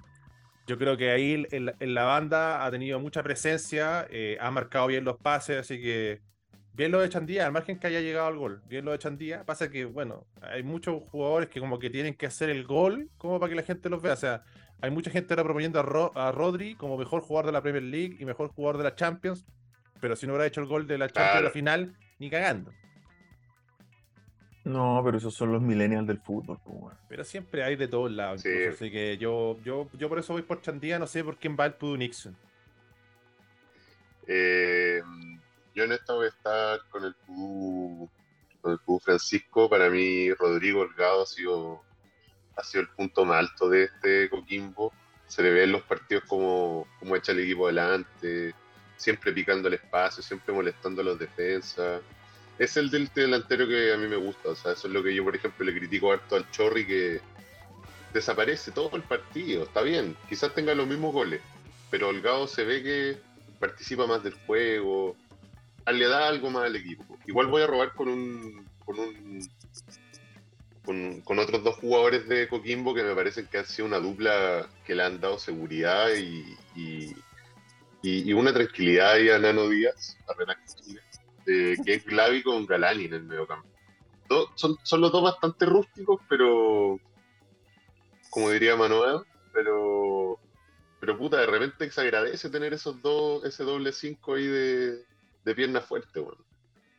yo 0.66 0.78
creo 0.78 0.96
que 0.96 1.10
ahí 1.10 1.46
en 1.50 1.94
la 1.94 2.04
banda 2.04 2.64
ha 2.64 2.70
tenido 2.70 3.00
mucha 3.00 3.22
presencia, 3.22 4.06
eh, 4.10 4.36
ha 4.40 4.50
marcado 4.50 4.86
bien 4.86 5.04
los 5.04 5.16
pases, 5.16 5.58
así 5.58 5.80
que 5.80 6.20
bien 6.72 6.92
lo 6.92 7.00
de 7.00 7.08
Chandía, 7.08 7.46
al 7.46 7.52
margen 7.52 7.78
que 7.78 7.86
haya 7.86 8.00
llegado 8.00 8.26
al 8.26 8.36
gol, 8.36 8.62
bien 8.66 8.84
lo 8.84 8.92
de 8.92 8.98
Chandía. 8.98 9.44
Pasa 9.44 9.70
que, 9.70 9.84
bueno, 9.84 10.26
hay 10.40 10.62
muchos 10.62 11.02
jugadores 11.10 11.48
que 11.48 11.60
como 11.60 11.78
que 11.78 11.90
tienen 11.90 12.14
que 12.14 12.26
hacer 12.26 12.50
el 12.50 12.64
gol 12.64 13.10
como 13.16 13.38
para 13.40 13.50
que 13.50 13.56
la 13.56 13.62
gente 13.62 13.88
los 13.88 14.02
vea. 14.02 14.14
O 14.14 14.16
sea, 14.16 14.42
hay 14.82 14.90
mucha 14.90 15.10
gente 15.10 15.32
ahora 15.32 15.44
proponiendo 15.44 15.78
a, 15.80 15.82
Ro- 15.82 16.12
a 16.14 16.30
Rodri 16.32 16.74
como 16.74 16.98
mejor 16.98 17.22
jugador 17.22 17.46
de 17.46 17.52
la 17.52 17.62
Premier 17.62 17.82
League 17.84 18.16
y 18.18 18.24
mejor 18.24 18.48
jugador 18.48 18.76
de 18.78 18.84
la 18.84 18.94
Champions, 18.94 19.46
pero 20.00 20.16
si 20.16 20.26
no 20.26 20.32
hubiera 20.34 20.46
hecho 20.46 20.60
el 20.60 20.66
gol 20.66 20.86
de 20.86 20.98
la 20.98 21.06
Champions 21.06 21.30
Claro. 21.32 21.46
al 21.46 21.52
final, 21.52 21.96
ni 22.18 22.28
cagando. 22.28 22.72
No, 24.64 25.00
pero 25.04 25.18
esos 25.18 25.34
son 25.34 25.50
los 25.52 25.60
millennials 25.62 26.06
del 26.06 26.18
fútbol, 26.20 26.58
pues. 26.64 26.94
Pero 27.08 27.24
siempre 27.24 27.64
hay 27.64 27.74
de 27.76 27.88
todos 27.88 28.12
lados, 28.12 28.42
Sí. 28.42 28.48
incluso, 28.48 28.70
así 28.74 28.90
que 28.92 29.18
yo, 29.18 29.58
yo, 29.64 29.88
yo 29.94 30.08
por 30.08 30.18
eso 30.20 30.32
voy 30.34 30.42
por 30.42 30.60
Chandía, 30.60 30.98
no 31.00 31.06
sé 31.06 31.24
por 31.24 31.36
quién 31.36 31.56
va 31.58 31.66
el 31.66 31.74
Pudu 31.74 31.96
Nixon. 31.96 32.36
Eh, 34.26 35.02
yo 35.74 35.84
en 35.84 35.92
esta 35.92 36.14
voy 36.14 36.26
a 36.26 36.28
estar 36.28 36.80
con 36.90 37.04
el 37.04 37.14
Pudú, 37.26 38.08
con 38.60 38.72
el 38.72 38.78
Pudú 38.78 39.00
Francisco. 39.00 39.68
Para 39.68 39.90
mí, 39.90 40.32
Rodrigo 40.34 40.80
Holgado 40.82 41.22
ha 41.22 41.26
sido, 41.26 41.82
ha 42.56 42.64
sido 42.64 42.82
el 42.82 42.88
punto 42.88 43.24
más 43.24 43.38
alto 43.38 43.68
de 43.68 43.84
este 43.84 44.30
Coquimbo. 44.30 44.92
Se 45.26 45.42
le 45.42 45.50
ve 45.50 45.64
en 45.64 45.72
los 45.72 45.82
partidos 45.82 46.24
como, 46.26 46.86
como 46.98 47.16
echa 47.16 47.32
el 47.32 47.40
equipo 47.40 47.66
adelante, 47.66 48.54
siempre 48.96 49.32
picando 49.32 49.68
el 49.68 49.74
espacio, 49.74 50.22
siempre 50.22 50.54
molestando 50.54 51.00
a 51.02 51.04
los 51.04 51.18
defensas. 51.18 52.02
Es 52.58 52.76
el 52.76 52.90
del 52.90 53.10
delantero 53.14 53.66
que 53.66 53.92
a 53.92 53.96
mí 53.96 54.06
me 54.08 54.16
gusta. 54.16 54.50
O 54.50 54.54
sea, 54.54 54.72
eso 54.72 54.88
es 54.88 54.92
lo 54.92 55.02
que 55.02 55.14
yo, 55.14 55.24
por 55.24 55.34
ejemplo, 55.34 55.64
le 55.64 55.78
critico 55.78 56.12
harto 56.12 56.36
al 56.36 56.50
Chorri 56.50 56.86
que 56.86 57.20
desaparece 58.12 58.70
todo 58.72 58.94
el 58.96 59.02
partido. 59.02 59.64
Está 59.64 59.82
bien, 59.82 60.16
quizás 60.28 60.54
tenga 60.54 60.74
los 60.74 60.86
mismos 60.86 61.12
goles, 61.12 61.40
pero 61.90 62.08
Holgado 62.08 62.46
se 62.46 62.64
ve 62.64 62.82
que 62.82 63.16
participa 63.58 64.06
más 64.06 64.22
del 64.22 64.34
juego, 64.46 65.16
le 65.90 66.06
da 66.06 66.28
algo 66.28 66.50
más 66.50 66.64
al 66.64 66.76
equipo. 66.76 67.18
Igual 67.26 67.46
voy 67.46 67.62
a 67.62 67.66
robar 67.66 67.92
con 67.94 68.08
un 68.08 68.66
con 68.84 68.98
un 68.98 69.48
con, 70.84 71.38
otros 71.38 71.62
dos 71.62 71.76
jugadores 71.76 72.28
de 72.28 72.48
Coquimbo 72.48 72.94
que 72.94 73.02
me 73.02 73.14
parecen 73.14 73.46
que 73.46 73.58
han 73.58 73.66
sido 73.66 73.86
una 73.86 73.98
dupla 73.98 74.68
que 74.84 74.94
le 74.94 75.04
han 75.04 75.20
dado 75.20 75.38
seguridad 75.38 76.08
y, 76.16 76.56
y, 76.74 78.32
una 78.32 78.52
tranquilidad 78.52 79.12
ahí 79.12 79.28
a 79.28 79.38
Nano 79.38 79.68
Díaz, 79.68 80.16
a 80.26 80.56
Chile, 80.64 81.00
eh, 81.46 81.76
que 81.84 81.94
es 81.94 82.04
Glavi 82.04 82.42
con 82.42 82.66
Galani 82.66 83.04
en 83.04 83.14
el 83.14 83.22
mediocampo. 83.22 83.68
Do- 84.28 84.50
son, 84.56 84.76
los 85.00 85.12
dos 85.12 85.22
bastante 85.22 85.66
rústicos, 85.66 86.20
pero 86.28 86.98
como 88.30 88.50
diría 88.50 88.74
Manuel, 88.76 89.20
pero 89.52 90.38
pero 90.98 91.18
puta, 91.18 91.36
de 91.38 91.46
repente 91.46 91.90
se 91.90 92.00
agradece 92.00 92.48
tener 92.48 92.72
esos 92.72 93.02
dos, 93.02 93.44
ese 93.44 93.64
doble 93.64 93.92
cinco 93.92 94.34
ahí 94.34 94.46
de, 94.46 95.04
de 95.44 95.54
pierna 95.54 95.80
fuerte, 95.80 96.20
weón. 96.20 96.38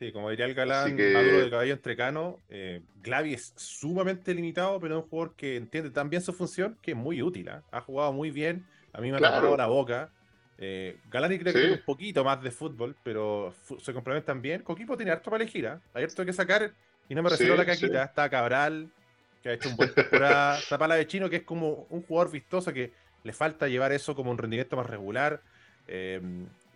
Sí, 0.04 0.12
como 0.12 0.28
diría 0.28 0.44
el 0.44 0.54
galán 0.54 0.96
que- 0.96 1.12
Maduro 1.14 1.38
de 1.44 1.50
caballo 1.50 1.72
entrecano, 1.72 2.40
eh, 2.50 2.82
Glavi 3.02 3.32
es 3.34 3.54
sumamente 3.56 4.34
limitado, 4.34 4.78
pero 4.78 4.98
es 4.98 5.02
un 5.04 5.08
jugador 5.08 5.34
que 5.34 5.56
entiende 5.56 5.90
tan 5.90 6.10
bien 6.10 6.20
su 6.20 6.32
función 6.34 6.76
que 6.82 6.90
es 6.90 6.96
muy 6.96 7.22
útil. 7.22 7.48
¿ah? 7.48 7.62
Ha 7.72 7.80
jugado 7.80 8.12
muy 8.12 8.30
bien, 8.30 8.66
a 8.92 9.00
mí 9.00 9.10
me 9.10 9.16
ha 9.16 9.20
tapado 9.20 9.56
la 9.56 9.66
boca. 9.66 10.10
Eh, 10.58 10.98
Galani 11.10 11.38
creo 11.38 11.52
que 11.54 11.58
tiene 11.60 11.74
un 11.76 11.82
poquito 11.84 12.22
más 12.22 12.42
de 12.42 12.50
fútbol, 12.50 12.94
pero 13.02 13.54
fu- 13.62 13.80
se 13.80 13.92
complementan 13.94 14.42
bien. 14.42 14.60
Coquipo 14.62 14.94
tiene 14.96 15.10
harto 15.12 15.30
para 15.30 15.42
elegir, 15.42 15.66
¿ah? 15.68 15.80
hay 15.94 16.04
harto 16.04 16.24
que 16.24 16.32
sacar, 16.34 16.70
y 17.08 17.14
no 17.14 17.22
me 17.22 17.30
refiero 17.30 17.54
Sí, 17.54 17.60
a 17.60 17.64
la 17.64 17.66
caquita, 17.66 18.04
está 18.04 18.28
Cabral, 18.28 18.90
que 19.42 19.48
ha 19.48 19.52
hecho 19.54 19.70
un 19.70 19.76
buen 19.76 19.92
temporada, 19.94 20.58
está 20.58 20.76
Palavecino, 20.76 21.30
que 21.30 21.36
es 21.36 21.42
como 21.44 21.86
un 21.88 22.02
jugador 22.02 22.30
vistoso 22.30 22.72
que 22.74 22.92
le 23.22 23.32
falta 23.32 23.68
llevar 23.68 23.92
eso 23.92 24.14
como 24.14 24.30
un 24.30 24.36
rendimiento 24.38 24.76
más 24.76 24.86
regular. 24.86 25.40
eh, 25.88 26.20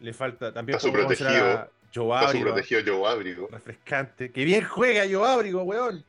le 0.01 0.13
falta 0.13 0.53
también 0.53 0.77
Está 0.77 0.87
su 0.87 0.93
podemos 0.93 1.09
mencionar 1.11 1.35
protegido. 1.35 1.59
a 1.59 1.71
Joao 1.95 2.15
Está 2.21 2.31
su 2.33 2.37
Ábrigo, 2.39 2.47
protegido 2.55 2.81
Joe 2.87 3.11
Ábrigo. 3.13 3.49
refrescante. 3.51 4.31
¡Que 4.33 4.45
bien 4.45 4.65
juega 4.65 5.05
yo 5.07 5.25
Ábrigo, 5.25 5.63
weón! 5.63 6.05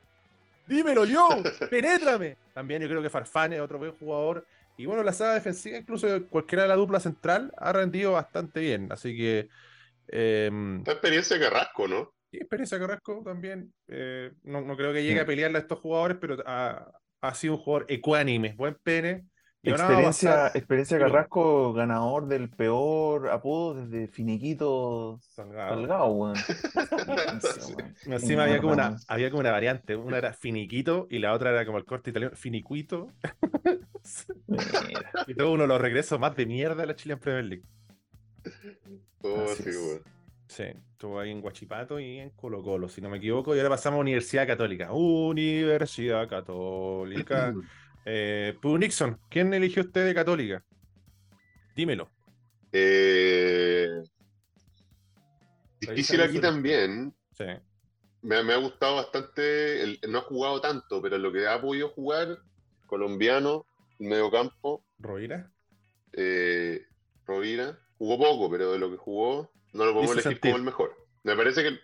¡Dímelo 0.68 1.06
yo! 1.06 1.28
¡Penétrame! 1.70 2.38
También 2.54 2.82
yo 2.82 2.88
creo 2.88 3.02
que 3.02 3.10
Farfán 3.10 3.54
es 3.54 3.60
otro 3.62 3.78
buen 3.80 3.92
jugador. 3.94 4.46
Y 4.78 4.86
bueno, 4.86 5.04
la 5.04 5.12
saga 5.14 5.34
defensiva, 5.34 5.78
incluso 5.78 6.08
cualquiera 6.30 6.64
de 6.64 6.70
la 6.70 6.76
dupla 6.76 7.00
central, 7.00 7.52
ha 7.58 7.74
rendido 7.74 8.14
bastante 8.14 8.60
bien. 8.62 8.92
Así 8.92 9.16
que. 9.18 9.50
Eh, 10.08 10.50
Esta 10.80 10.92
experiencia 10.94 11.38
de 11.38 11.44
Carrasco, 11.44 11.88
¿no? 11.88 12.14
y 12.32 12.38
experiencia 12.38 12.78
Carrasco 12.80 13.22
también. 13.26 13.74
eh, 13.88 14.32
no, 14.44 14.62
no 14.62 14.78
creo 14.78 14.94
que 14.94 15.04
llegue 15.04 15.20
a 15.20 15.24
Mm. 15.24 15.28
pelearle 15.28 15.58
a 15.58 15.62
estos 15.62 15.80
jugadores, 15.80 16.18
pero 16.22 16.38
ha, 16.46 16.86
ha 17.22 17.34
sido 17.34 17.56
un 17.56 17.60
jugador 17.60 17.86
ecuánime, 17.90 18.54
buen 18.56 18.76
pene. 18.84 19.26
Experiencia, 19.62 20.48
experiencia. 20.54 21.00
Carrasco, 21.00 21.74
ganador 21.74 22.28
del 22.28 22.50
peor 22.50 23.30
apodo 23.30 23.74
desde 23.74 24.08
Finiquito 24.08 25.20
Salgado. 25.22 25.76
Salgado, 25.76 26.08
weón. 26.08 26.36
Sí. 27.42 27.74
Encima 28.06 28.44
había 28.44 28.60
como, 28.60 28.74
una, 28.74 28.98
había 29.08 29.30
como 29.30 29.42
una 29.42 29.52
variante. 29.52 29.96
Una 29.96 30.18
era 30.18 30.34
finiquito 30.34 31.08
y 31.10 31.20
la 31.20 31.34
otra 31.34 31.52
era 31.52 31.66
como 31.66 31.78
el 31.78 31.86
corte 31.86 32.12
italiano, 32.12 32.36
finiquito. 32.36 33.12
Y 35.28 35.36
todo 35.36 35.52
uno 35.52 35.64
de 35.64 35.68
los 35.68 35.82
regresos 35.82 36.20
más 36.20 36.36
de 36.36 36.46
mierda 36.46 36.76
de 36.76 36.88
la 36.88 36.96
Chilean 36.96 37.20
Premier 37.20 37.44
League. 37.44 37.64
Oh, 39.22 39.44
Así 39.44 39.64
sí, 39.64 39.70
weón. 39.70 40.02
Sí, 40.48 40.64
estuvo 40.64 41.20
ahí 41.20 41.30
en 41.30 41.42
Guachipato 41.42 42.00
y 42.00 42.18
en 42.18 42.32
Colo 42.32 42.64
Colo, 42.64 42.90
si 42.90 43.02
no 43.02 43.10
me 43.10 43.18
equivoco. 43.18 43.56
Y 43.56 43.60
ahora 43.60 43.70
pasamos 43.70 43.98
a 43.98 44.02
Universidad 44.02 44.48
Católica. 44.48 44.92
Universidad 44.92 46.28
Católica. 46.28 47.54
Eh, 48.12 48.56
Nixon, 48.64 49.20
¿quién 49.30 49.54
eligió 49.54 49.84
usted 49.84 50.04
de 50.08 50.16
Católica? 50.16 50.64
Dímelo. 51.76 52.10
Eh, 52.72 53.88
difícil 55.80 56.20
aquí 56.22 56.40
también. 56.40 57.14
Sí. 57.38 57.46
Me, 58.24 58.44
me 58.44 58.54
ha 58.54 58.58
gustado 58.58 58.96
bastante. 58.96 59.84
el- 59.84 60.00
no 60.10 60.18
ha 60.20 60.22
jugado 60.22 60.60
tanto, 60.60 61.02
pero 61.04 61.20
lo 61.20 61.32
que 61.32 61.48
ha 61.48 61.62
podido 61.62 61.90
jugar, 61.90 62.40
colombiano, 62.88 63.68
mediocampo, 64.00 64.84
¿Rovira? 64.98 65.52
eh, 66.14 66.86
Rovira, 67.28 67.78
jugó 68.00 68.18
poco, 68.18 68.50
pero 68.50 68.72
de 68.72 68.80
lo 68.80 68.90
que 68.90 68.98
jugó, 68.98 69.52
no 69.74 69.86
lo 69.86 69.94
podemos 69.94 70.14
elegir 70.14 70.32
sentir. 70.34 70.42
como 70.52 70.58
el 70.58 70.64
mejor. 70.64 70.96
Me 71.24 71.36
parece 71.36 71.62
que. 71.62 71.80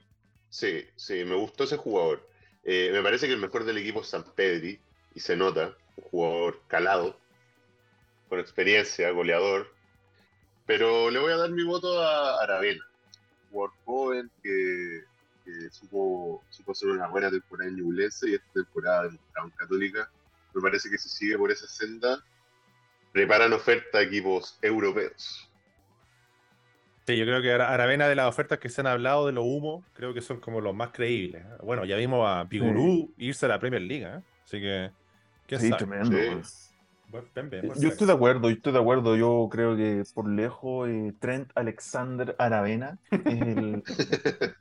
Sí, 0.49 0.85
sí, 0.95 1.23
me 1.23 1.35
gustó 1.35 1.65
ese 1.65 1.77
jugador. 1.77 2.27
Eh, 2.63 2.89
me 2.91 3.03
parece 3.03 3.27
que 3.27 3.33
el 3.33 3.39
mejor 3.39 3.63
del 3.63 3.77
equipo 3.77 4.01
es 4.01 4.07
San 4.07 4.23
Pedri, 4.33 4.79
y 5.15 5.19
se 5.21 5.35
nota, 5.35 5.75
un 5.95 6.03
jugador 6.03 6.61
calado, 6.67 7.17
con 8.29 8.39
experiencia, 8.39 9.09
goleador. 9.11 9.73
Pero 10.67 11.09
le 11.09 11.19
voy 11.19 11.31
a 11.31 11.37
dar 11.37 11.49
mi 11.51 11.63
voto 11.63 12.01
a 12.01 12.43
Aravena, 12.43 12.85
un 13.45 13.49
jugador 13.49 13.75
joven 13.85 14.31
que, 14.43 15.03
que 15.43 15.69
supo, 15.71 16.43
supo 16.49 16.73
hacer 16.73 16.89
una 16.89 17.07
buena 17.07 17.31
temporada 17.31 17.69
en 17.69 17.77
Ñublense 17.77 18.29
y 18.29 18.35
esta 18.35 18.51
temporada 18.53 19.03
demostrado 19.03 19.47
en 19.47 19.53
Católica. 19.55 20.11
Me 20.53 20.61
parece 20.61 20.89
que 20.89 20.97
si 20.97 21.09
sigue 21.09 21.37
por 21.37 21.51
esa 21.51 21.67
senda, 21.67 22.23
preparan 23.11 23.53
oferta 23.53 23.99
a 23.99 24.01
equipos 24.01 24.57
europeos. 24.61 25.49
Sí, 27.07 27.15
yo 27.17 27.25
creo 27.25 27.41
que 27.41 27.51
Aravena 27.51 28.07
de 28.07 28.15
las 28.15 28.27
ofertas 28.27 28.57
que 28.57 28.67
se 28.67 28.81
han 28.81 28.87
hablado 28.87 29.27
de 29.27 29.31
los 29.31 29.45
humos, 29.45 29.85
creo 29.93 30.13
que 30.13 30.21
son 30.21 30.39
como 30.39 30.59
los 30.59 30.73
más 30.73 30.89
creíbles. 30.89 31.45
¿eh? 31.45 31.57
Bueno, 31.61 31.85
ya 31.85 31.97
vimos 31.97 32.27
a 32.27 32.49
Pigurú 32.49 33.13
irse 33.17 33.45
a 33.45 33.49
la 33.49 33.59
Premier 33.59 33.83
League, 33.83 34.05
¿eh? 34.05 34.21
así 34.43 34.59
que. 34.59 34.89
¿Qué 35.47 35.59
sí, 35.59 35.71
tremendo. 35.71 36.17
Sí. 36.43 36.65
Yo 37.79 37.89
estoy 37.89 38.07
de 38.07 38.13
acuerdo, 38.13 38.49
yo 38.49 38.55
estoy 38.55 38.73
de 38.73 38.79
acuerdo. 38.79 39.15
Yo 39.15 39.47
creo 39.49 39.77
que 39.77 40.03
por 40.13 40.29
lejos 40.29 40.89
eh, 40.89 41.13
Trent 41.19 41.49
Alexander 41.55 42.35
Aravena 42.37 42.99
es 43.11 43.41
el, 43.41 43.83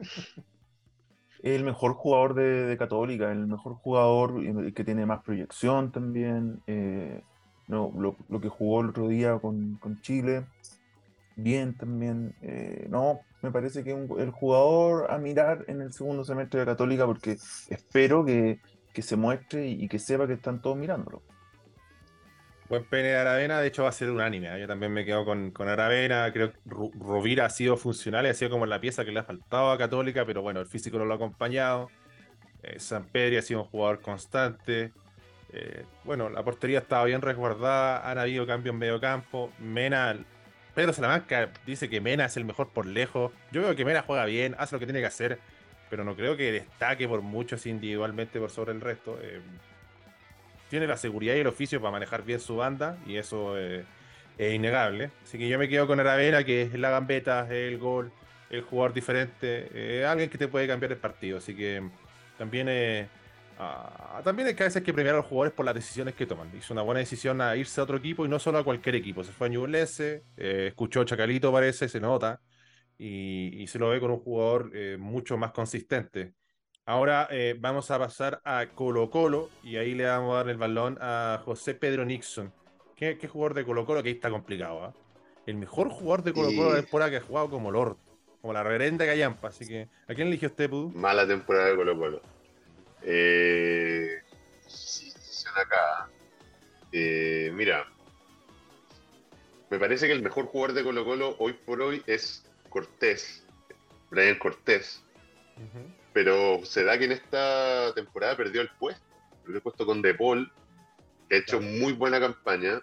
el 1.42 1.64
mejor 1.64 1.94
jugador 1.94 2.34
de, 2.34 2.76
Católica, 2.78 3.32
el 3.32 3.46
mejor 3.46 3.74
jugador 3.74 4.72
que 4.72 4.84
tiene 4.84 5.04
más 5.04 5.22
proyección 5.22 5.90
también. 5.90 6.62
no, 7.66 7.92
lo, 7.96 8.16
lo, 8.28 8.40
que 8.40 8.48
jugó 8.48 8.82
el 8.82 8.90
otro 8.90 9.08
día 9.08 9.38
con, 9.38 9.76
con 9.76 10.00
Chile 10.02 10.44
bien 11.36 11.76
también. 11.76 12.34
Eh, 12.42 12.86
no, 12.88 13.20
me 13.42 13.50
parece 13.50 13.84
que 13.84 13.92
el 13.92 14.30
jugador 14.30 15.10
a 15.10 15.18
mirar 15.18 15.64
en 15.68 15.80
el 15.80 15.92
segundo 15.92 16.24
semestre 16.24 16.60
de 16.60 16.66
Católica 16.66 17.06
porque 17.06 17.36
espero 17.68 18.24
que, 18.24 18.60
se 19.02 19.16
muestre 19.16 19.66
y, 19.66 19.88
que 19.88 19.98
sepa 19.98 20.26
que 20.26 20.34
están 20.34 20.60
todos 20.60 20.76
mirándolo. 20.76 21.22
Buen 22.68 22.84
pene 22.84 23.08
de 23.08 23.16
Aravena, 23.16 23.60
de 23.60 23.68
hecho 23.68 23.82
va 23.82 23.90
a 23.90 23.92
ser 23.92 24.10
unánime. 24.10 24.54
¿eh? 24.54 24.60
Yo 24.60 24.66
también 24.66 24.92
me 24.92 25.04
quedo 25.04 25.24
con, 25.24 25.50
con 25.50 25.68
Aravena. 25.68 26.32
Creo 26.32 26.52
que 26.52 26.58
Rovira 26.64 27.46
ha 27.46 27.50
sido 27.50 27.76
funcional, 27.76 28.24
ha 28.26 28.34
sido 28.34 28.50
como 28.50 28.66
la 28.66 28.80
pieza 28.80 29.04
que 29.04 29.12
le 29.12 29.20
ha 29.20 29.24
faltado 29.24 29.70
a 29.70 29.78
Católica, 29.78 30.24
pero 30.24 30.42
bueno, 30.42 30.60
el 30.60 30.66
físico 30.66 30.98
no 30.98 31.04
lo 31.04 31.12
ha 31.12 31.16
acompañado. 31.16 31.90
Eh, 32.62 32.80
San 32.80 33.04
Pedro 33.06 33.38
ha 33.38 33.42
sido 33.42 33.62
un 33.62 33.66
jugador 33.66 34.00
constante. 34.00 34.92
bueno, 36.04 36.30
la 36.30 36.42
portería 36.42 36.80
estaba 36.80 37.04
bien 37.04 37.20
resguardada, 37.20 38.10
han 38.10 38.18
habido 38.18 38.46
cambios 38.46 38.72
en 38.72 38.78
medio 38.78 39.00
campo. 39.00 39.52
Mena 39.58 40.16
Pedro 40.74 40.92
Salamanca 40.92 41.50
dice 41.66 41.88
que 41.88 42.00
Mena 42.00 42.24
es 42.24 42.36
el 42.36 42.44
mejor 42.44 42.70
por 42.70 42.86
lejos. 42.86 43.32
Yo 43.52 43.62
veo 43.62 43.76
que 43.76 43.84
Mena 43.84 44.02
juega 44.02 44.24
bien, 44.24 44.56
hace 44.58 44.74
lo 44.74 44.80
que 44.80 44.86
tiene 44.86 45.00
que 45.00 45.06
hacer, 45.06 45.38
pero 45.94 46.02
no 46.02 46.16
creo 46.16 46.36
que 46.36 46.50
destaque 46.50 47.06
por 47.06 47.22
muchos 47.22 47.66
individualmente 47.66 48.40
por 48.40 48.50
sobre 48.50 48.72
el 48.72 48.80
resto. 48.80 49.16
Eh, 49.22 49.40
tiene 50.68 50.88
la 50.88 50.96
seguridad 50.96 51.36
y 51.36 51.38
el 51.38 51.46
oficio 51.46 51.80
para 51.80 51.92
manejar 51.92 52.24
bien 52.24 52.40
su 52.40 52.56
banda 52.56 52.98
y 53.06 53.14
eso 53.14 53.56
eh, 53.56 53.84
es 54.36 54.54
innegable. 54.54 55.12
Así 55.22 55.38
que 55.38 55.48
yo 55.48 55.56
me 55.56 55.68
quedo 55.68 55.86
con 55.86 56.00
Aravena, 56.00 56.42
que 56.42 56.62
es 56.62 56.74
la 56.74 56.90
gambeta, 56.90 57.46
el 57.48 57.78
gol, 57.78 58.10
el 58.50 58.62
jugador 58.62 58.92
diferente, 58.92 59.68
eh, 59.72 60.04
alguien 60.04 60.28
que 60.28 60.36
te 60.36 60.48
puede 60.48 60.66
cambiar 60.66 60.90
el 60.90 60.98
partido. 60.98 61.38
Así 61.38 61.54
que 61.54 61.80
también 62.38 62.68
Ah, 63.56 64.20
también 64.24 64.48
hay 64.48 64.54
que 64.54 64.64
a 64.64 64.66
veces 64.66 64.82
que 64.82 64.92
premiar 64.92 65.14
a 65.14 65.18
los 65.18 65.26
jugadores 65.26 65.52
por 65.52 65.64
las 65.64 65.74
decisiones 65.74 66.14
que 66.14 66.26
toman. 66.26 66.50
Hizo 66.56 66.72
una 66.72 66.82
buena 66.82 66.98
decisión 66.98 67.40
a 67.40 67.54
irse 67.56 67.80
a 67.80 67.84
otro 67.84 67.96
equipo 67.98 68.26
y 68.26 68.28
no 68.28 68.38
solo 68.38 68.58
a 68.58 68.64
cualquier 68.64 68.96
equipo. 68.96 69.22
Se 69.22 69.32
fue 69.32 69.46
a 69.46 69.50
Ñublense, 69.50 70.24
eh, 70.36 70.66
escuchó 70.68 71.04
Chacalito, 71.04 71.52
parece, 71.52 71.88
se 71.88 72.00
nota, 72.00 72.40
y, 72.98 73.66
se 73.66 73.78
lo 73.78 73.90
ve 73.90 74.00
con 74.00 74.10
un 74.10 74.20
jugador 74.20 74.70
eh, 74.74 74.96
mucho 74.98 75.36
más 75.36 75.52
consistente. 75.52 76.34
Ahora 76.86 77.28
eh, 77.30 77.56
vamos 77.58 77.90
a 77.90 77.98
pasar 77.98 78.40
a 78.44 78.66
Colo 78.74 79.08
Colo 79.08 79.48
y 79.62 79.76
ahí 79.76 79.94
le 79.94 80.04
vamos 80.04 80.34
a 80.34 80.36
dar 80.38 80.48
el 80.50 80.58
balón 80.58 80.98
a 81.00 81.40
José 81.44 81.74
Pedro 81.74 82.04
Nixon. 82.04 82.52
¿Qué, 82.94 83.18
jugador 83.26 83.54
de 83.54 83.64
Colo 83.64 83.86
Colo? 83.86 84.02
Que 84.02 84.10
ahí 84.10 84.14
está 84.14 84.30
complicado. 84.30 84.84
¿ah? 84.84 84.94
El 85.46 85.56
mejor 85.56 85.88
jugador 85.88 86.22
de 86.22 86.32
Colo 86.32 86.48
Colo 86.48 86.70
de 86.70 86.76
la 86.76 86.82
temporada 86.82 87.10
que 87.10 87.16
ha 87.16 87.22
jugado 87.22 87.50
como 87.50 87.70
Lord, 87.70 87.96
como 88.40 88.52
la 88.52 88.62
reverenda 88.62 89.04
Gallampa. 89.04 89.48
Así 89.48 89.66
que, 89.66 89.88
¿a 90.06 90.14
quién 90.14 90.28
eligió 90.28 90.48
usted, 90.48 90.68
Pudu? 90.68 90.90
Mala 90.90 91.26
temporada 91.26 91.70
de 91.70 91.76
Colo 91.76 91.98
Colo. 91.98 92.22
Eh, 93.02 94.18
acá. 95.54 96.08
Eh, 96.92 97.50
mira, 97.54 97.86
me 99.70 99.78
parece 99.78 100.06
que 100.06 100.12
el 100.12 100.22
mejor 100.22 100.46
jugador 100.46 100.74
de 100.74 100.84
Colo 100.84 101.04
Colo 101.04 101.36
hoy 101.38 101.52
por 101.52 101.80
hoy 101.80 102.02
es 102.06 102.43
Cortés, 102.75 103.47
Brian 104.11 104.37
Cortés. 104.37 105.00
Pero 106.12 106.64
se 106.64 106.83
da 106.83 106.99
que 106.99 107.04
en 107.04 107.12
esta 107.12 107.95
temporada 107.95 108.37
perdió 108.37 108.62
el 108.62 108.71
puesto. 108.81 109.04
Perdió 109.43 109.57
el 109.57 109.62
puesto 109.62 109.87
con 109.87 110.02
De 110.02 110.12
Paul, 110.12 110.52
que 111.28 111.37
ha 111.37 111.38
hecho 111.38 111.61
muy 111.61 111.93
buena 111.93 112.19
campaña. 112.19 112.83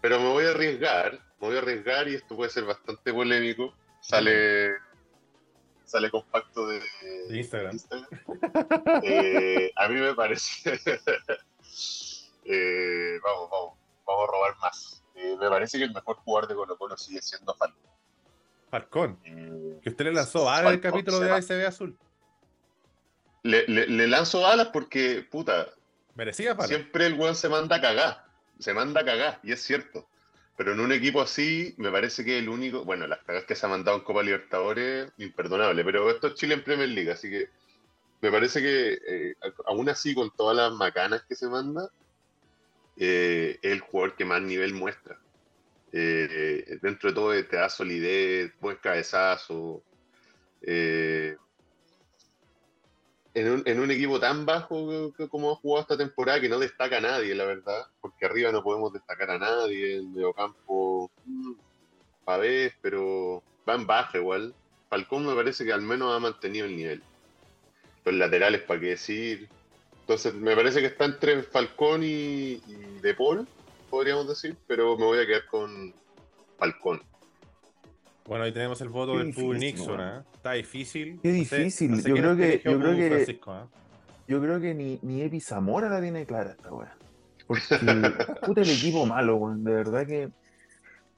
Pero 0.00 0.20
me 0.20 0.28
voy 0.28 0.44
a 0.44 0.50
arriesgar, 0.50 1.14
me 1.40 1.48
voy 1.48 1.56
a 1.56 1.58
arriesgar 1.58 2.06
y 2.06 2.14
esto 2.14 2.36
puede 2.36 2.50
ser 2.50 2.64
bastante 2.64 3.12
polémico. 3.12 3.74
Sale 4.00 4.76
sale 5.84 6.10
compacto 6.10 6.68
de, 6.68 6.80
Instagram. 7.30 7.76
Eh, 9.02 9.72
a 9.74 9.88
mí 9.88 10.00
me 10.00 10.14
parece. 10.14 10.80
Eh, 12.50 13.20
vamos, 13.22 13.50
vamos, 13.50 13.78
vamos 14.06 14.24
a 14.26 14.32
robar 14.32 14.56
más. 14.56 15.04
Eh, 15.16 15.36
me 15.38 15.50
parece 15.50 15.76
que 15.76 15.84
el 15.84 15.92
mejor 15.92 16.16
jugador 16.16 16.48
de 16.48 16.54
Colo 16.54 16.78
Colo 16.78 16.96
sigue 16.96 17.20
siendo 17.20 17.54
Falcón. 17.54 17.97
Falcón. 18.70 19.18
que 19.82 19.88
usted 19.88 20.04
le 20.04 20.12
lanzó 20.12 20.44
balas 20.44 20.72
el 20.72 20.80
capítulo 20.80 21.20
de 21.20 21.32
ASB 21.32 21.66
Azul. 21.66 21.98
Le, 23.42 23.66
le, 23.66 24.06
lanzo 24.08 24.42
balas 24.42 24.68
porque, 24.72 25.26
puta. 25.30 25.68
Merecía 26.14 26.56
para. 26.56 26.68
Siempre 26.68 27.06
el 27.06 27.14
weón 27.14 27.34
se 27.34 27.48
manda 27.48 27.76
a 27.76 27.80
cagar. 27.80 28.24
Se 28.58 28.74
manda 28.74 29.00
a 29.00 29.04
cagar, 29.04 29.40
y 29.42 29.52
es 29.52 29.62
cierto. 29.62 30.06
Pero 30.56 30.72
en 30.72 30.80
un 30.80 30.90
equipo 30.90 31.22
así, 31.22 31.74
me 31.78 31.90
parece 31.90 32.24
que 32.24 32.38
el 32.38 32.48
único, 32.48 32.84
bueno, 32.84 33.06
las 33.06 33.20
cagas 33.20 33.44
que 33.44 33.54
se 33.54 33.64
ha 33.64 33.68
mandado 33.68 33.96
en 33.96 34.02
Copa 34.02 34.24
Libertadores, 34.24 35.12
imperdonable, 35.16 35.84
pero 35.84 36.10
esto 36.10 36.26
es 36.26 36.34
Chile 36.34 36.54
en 36.54 36.64
Premier 36.64 36.88
League, 36.88 37.12
así 37.12 37.30
que 37.30 37.48
me 38.20 38.32
parece 38.32 38.60
que 38.60 38.98
eh, 39.06 39.34
aún 39.66 39.88
así, 39.88 40.14
con 40.14 40.30
todas 40.34 40.56
las 40.56 40.72
macanas 40.72 41.22
que 41.28 41.36
se 41.36 41.48
manda, 41.48 41.88
eh, 42.96 43.58
es 43.62 43.72
el 43.72 43.80
jugador 43.80 44.16
que 44.16 44.24
más 44.24 44.42
nivel 44.42 44.74
muestra. 44.74 45.20
Eh, 45.92 46.78
dentro 46.82 47.10
de 47.10 47.14
todo 47.14 47.44
te 47.44 47.56
da 47.56 47.68
solidez, 47.68 48.52
buen 48.60 48.76
cabezazo. 48.76 49.82
Eh, 50.62 51.36
en 53.34 53.80
un, 53.80 53.90
equipo 53.90 54.18
tan 54.18 54.44
bajo 54.44 55.12
como 55.30 55.52
ha 55.52 55.56
jugado 55.56 55.82
esta 55.82 55.96
temporada 55.96 56.40
que 56.40 56.48
no 56.48 56.58
destaca 56.58 56.96
a 56.96 57.00
nadie, 57.00 57.36
la 57.36 57.44
verdad, 57.44 57.86
porque 58.00 58.26
arriba 58.26 58.50
no 58.50 58.64
podemos 58.64 58.92
destacar 58.92 59.30
a 59.30 59.38
nadie, 59.38 59.96
el 59.96 60.08
mediocampo 60.08 61.08
mmm, 61.24 61.52
vez, 62.40 62.74
pero 62.82 63.42
va 63.68 63.74
en 63.74 63.86
baja 63.86 64.18
igual. 64.18 64.54
Falcón 64.90 65.26
me 65.26 65.34
parece 65.34 65.64
que 65.64 65.72
al 65.72 65.82
menos 65.82 66.14
ha 66.14 66.18
mantenido 66.18 66.66
el 66.66 66.76
nivel. 66.76 67.02
Los 68.04 68.14
laterales, 68.14 68.62
para 68.62 68.80
qué 68.80 68.86
decir. 68.86 69.48
Entonces, 70.00 70.34
me 70.34 70.56
parece 70.56 70.80
que 70.80 70.86
está 70.86 71.04
entre 71.04 71.42
Falcón 71.42 72.02
y, 72.02 72.62
y 72.66 73.00
De 73.02 73.14
Paul, 73.14 73.46
podríamos 73.88 74.28
decir, 74.28 74.56
pero 74.66 74.96
me 74.96 75.04
voy 75.04 75.18
a 75.18 75.26
quedar 75.26 75.46
con 75.46 75.94
Falcón. 76.58 77.02
Bueno, 78.26 78.44
ahí 78.44 78.52
tenemos 78.52 78.80
el 78.82 78.90
voto 78.90 79.16
del 79.16 79.32
Full 79.32 79.56
Nixon, 79.56 80.00
¿eh? 80.00 80.22
Está 80.34 80.52
difícil. 80.52 81.18
Qué 81.22 81.32
difícil. 81.32 82.02
yo, 82.02 82.14
creo 82.14 82.36
que, 82.36 82.60
yo, 82.62 82.78
creo 82.78 82.94
que, 82.94 83.22
¿eh? 83.22 83.40
yo 84.28 84.40
creo 84.40 84.60
que 84.60 84.74
ni, 84.74 84.98
ni 85.00 85.22
Epi 85.22 85.40
Zamora 85.40 85.88
la 85.88 86.00
tiene 86.02 86.26
clara 86.26 86.50
esta 86.50 86.70
weá. 86.70 86.94
Porque 87.46 87.62
puta 88.46 88.60
el 88.60 88.68
equipo 88.68 89.06
malo, 89.06 89.36
weón. 89.36 89.64
De 89.64 89.72
verdad 89.72 90.06
que 90.06 90.28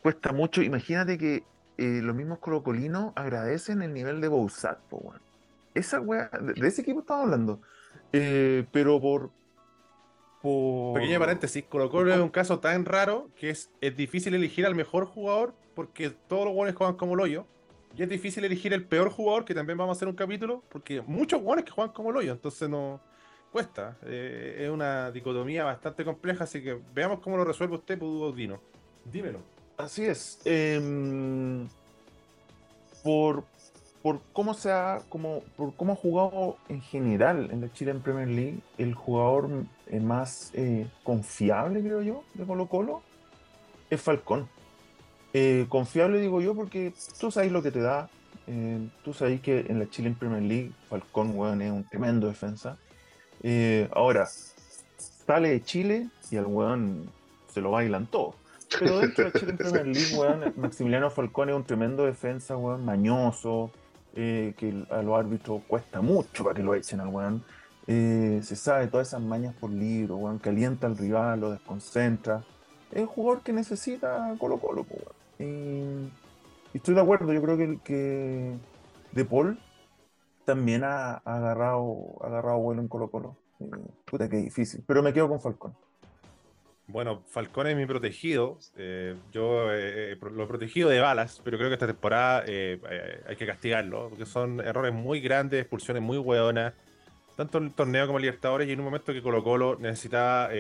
cuesta 0.01 0.33
mucho. 0.33 0.63
Imagínate 0.63 1.19
que 1.19 1.43
eh, 1.79 2.01
los 2.01 2.15
mismos 2.15 2.39
colocolinos 2.39 3.13
agradecen 3.17 3.83
el 3.83 3.93
nivel 3.93 4.21
de 4.21 4.29
Bouzat, 4.29 4.79
weón. 4.93 5.21
Esa 5.75 6.01
weá, 6.01 6.31
de, 6.41 6.67
ese 6.67 6.83
equipo 6.83 7.01
estamos 7.01 7.25
hablando. 7.25 7.61
Eh, 8.13 8.67
pero 8.71 9.01
por, 9.01 9.31
por... 10.42 10.94
Pequeño 10.94 11.18
paréntesis, 11.18 11.64
Colo 11.68 11.90
Colo 11.90 12.12
es 12.12 12.20
un 12.20 12.29
caso 12.29 12.61
tan 12.61 12.85
raro 12.85 13.29
que 13.37 13.50
es, 13.50 13.70
es 13.81 13.96
difícil 13.96 14.35
elegir 14.35 14.66
al 14.66 14.74
mejor 14.74 15.07
jugador 15.07 15.55
porque 15.74 16.11
todos 16.11 16.44
los 16.44 16.53
jugadores 16.53 16.76
juegan 16.76 16.96
como 16.96 17.14
el 17.14 17.20
hoyo. 17.20 17.46
Y 17.96 18.03
es 18.03 18.09
difícil 18.09 18.44
elegir 18.44 18.72
el 18.72 18.85
peor 18.85 19.11
jugador, 19.11 19.44
que 19.44 19.55
también 19.55 19.76
vamos 19.76 19.96
a 19.96 19.96
hacer 19.96 20.09
un 20.09 20.14
capítulo, 20.14 20.62
porque 20.68 21.00
muchos 21.00 21.40
jugadores 21.40 21.64
que 21.64 21.72
juegan 21.72 21.92
como 21.92 22.11
el 22.11 22.16
hoyo, 22.16 22.33
entonces 22.33 22.68
no 22.68 23.00
cuesta. 23.50 23.96
Eh, 24.05 24.59
es 24.61 24.70
una 24.70 25.11
dicotomía 25.11 25.64
bastante 25.64 26.05
compleja, 26.05 26.44
así 26.44 26.62
que 26.62 26.79
veamos 26.94 27.20
cómo 27.20 27.37
lo 27.37 27.44
resuelve 27.44 27.76
usted, 27.76 27.98
Pudo 27.98 28.33
Dino. 28.33 28.61
Dímelo. 29.05 29.40
Así 29.76 30.05
es. 30.05 30.40
Em, 30.44 31.66
por, 33.03 33.44
por 34.03 34.21
cómo 34.33 34.55
se 34.55 34.71
ha, 34.73 35.01
como, 35.09 35.43
por 35.57 35.75
cómo 35.75 35.93
ha 35.93 35.97
jugado 35.97 36.57
en 36.69 36.81
general 36.81 37.51
en 37.53 37.61
la 37.61 37.73
Chile 37.73 37.91
en 37.91 38.01
Premier 38.01 38.29
League, 38.29 38.61
el 38.79 38.95
jugador 38.95 39.51
eh, 39.89 40.01
más 40.01 40.51
eh, 40.55 40.87
confiable, 41.05 41.83
creo 41.83 42.01
yo, 42.03 42.25
de 42.35 42.45
Colo 42.45 42.67
Colo, 42.67 43.03
es 43.91 44.01
Falcón. 44.01 44.49
Eh, 45.33 45.67
confiable 45.69 46.19
digo 46.19 46.41
yo 46.41 46.55
porque 46.55 46.93
tú 47.21 47.31
sabes 47.31 47.53
lo 47.53 47.63
que 47.63 47.71
te 47.71 47.81
da. 47.81 48.09
Tú 49.05 49.15
sabes 49.15 49.41
que 49.41 49.61
en 49.69 49.79
la 49.79 49.89
Chile 49.89 50.13
Premier 50.19 50.43
League 50.43 50.73
Falcón 50.89 51.39
weón, 51.39 51.63
es 51.63 51.71
un 51.71 51.85
tremendo 51.85 52.27
defensa. 52.27 52.77
Ahora, 53.93 54.27
sale 54.27 55.51
de 55.51 55.63
Chile 55.63 56.09
y 56.33 56.37
el 56.37 56.47
weón 56.47 57.09
se 57.47 57.61
lo 57.61 57.71
bailan 57.71 58.07
todo. 58.07 58.35
Pero 58.77 58.99
dentro 58.99 59.25
de 59.25 59.31
la 59.31 59.39
Chile 59.39 59.53
Premier 59.53 59.87
League, 59.97 60.17
weón, 60.17 60.53
Maximiliano 60.57 61.11
Falcón 61.11 61.51
es 61.51 61.55
un 61.55 61.63
tremendo 61.63 62.05
defensa, 62.05 62.57
weón, 62.57 62.85
mañoso, 62.85 63.71
que 64.14 64.85
a 64.90 65.03
los 65.03 65.18
árbitros 65.18 65.62
cuesta 65.66 66.01
mucho 66.01 66.44
para 66.44 66.55
que 66.55 66.62
lo 66.62 66.75
echen 66.75 67.01
al 67.01 67.09
weón. 67.09 67.44
se 67.87 68.57
sabe 68.57 68.87
todas 68.88 69.09
esas 69.09 69.20
mañas 69.20 69.55
por 69.59 69.70
libro, 69.70 70.16
weón, 70.16 70.38
calienta 70.38 70.87
al 70.87 70.96
rival, 70.96 71.40
lo 71.40 71.51
desconcentra. 71.51 72.44
Es 72.90 73.03
un 73.03 73.07
jugador 73.07 73.42
que 73.42 73.53
necesita 73.53 74.35
Colo 74.38 74.59
Colo, 74.59 74.87
weón. 75.38 76.11
estoy 76.75 76.94
de 76.94 77.01
acuerdo, 77.01 77.33
yo 77.33 77.42
creo 77.42 77.57
que, 77.57 77.79
que 77.85 78.57
De 79.12 79.25
Paul 79.25 79.59
también 80.44 80.83
ha, 80.83 81.14
agarrado, 81.18 82.16
agarrado 82.23 82.59
vuelo 82.59 82.83
en 82.83 82.88
Colo 82.88 83.09
Colo. 83.09 83.37
Eh, 83.61 83.66
puta, 84.05 84.29
que 84.29 84.38
difícil. 84.38 84.83
Pero 84.87 85.03
me 85.03 85.12
quedo 85.12 85.29
con 85.29 85.40
Falcón. 85.40 85.75
Bueno, 86.90 87.22
Falcón 87.26 87.66
es 87.66 87.76
mi 87.76 87.87
protegido. 87.87 88.59
Eh, 88.76 89.14
yo 89.33 89.72
eh, 89.72 90.16
lo 90.20 90.44
he 90.44 90.46
protegido 90.46 90.88
de 90.88 91.00
balas, 91.00 91.40
pero 91.44 91.57
creo 91.57 91.70
que 91.70 91.74
esta 91.74 91.87
temporada 91.87 92.40
hay 92.40 93.37
que 93.37 93.46
castigarlo, 93.46 94.09
porque 94.09 94.26
son 94.26 94.61
errores 94.61 94.92
muy 94.92 95.20
grandes, 95.20 95.61
expulsiones 95.61 96.03
muy 96.03 96.18
hueonas, 96.18 96.74
tanto 97.37 97.59
en 97.59 97.64
el 97.64 97.74
torneo 97.74 98.07
como 98.07 98.18
en 98.18 98.22
Libertadores, 98.22 98.68
y 98.68 98.72
en 98.72 98.81
un 98.81 98.85
momento 98.85 99.12
que 99.12 99.22
Colo 99.22 99.42
Colo 99.42 99.76
necesitaba 99.79 100.50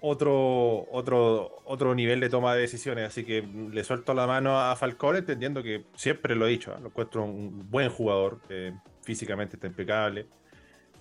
otro, 0.00 0.86
otro, 0.90 1.62
otro 1.64 1.94
nivel 1.94 2.20
de 2.20 2.28
toma 2.28 2.54
de 2.54 2.62
decisiones. 2.62 3.06
Así 3.06 3.24
que 3.24 3.42
le 3.42 3.84
suelto 3.84 4.14
la 4.14 4.26
mano 4.26 4.58
a 4.58 4.74
Falcón, 4.76 5.16
entendiendo 5.16 5.62
que 5.62 5.84
siempre 5.94 6.34
lo 6.34 6.46
he 6.46 6.50
dicho, 6.50 6.72
¿eh? 6.72 6.80
lo 6.80 6.88
encuentro 6.88 7.24
un 7.24 7.70
buen 7.70 7.90
jugador, 7.90 8.40
eh, 8.48 8.72
físicamente 9.02 9.56
está 9.56 9.66
impecable. 9.66 10.26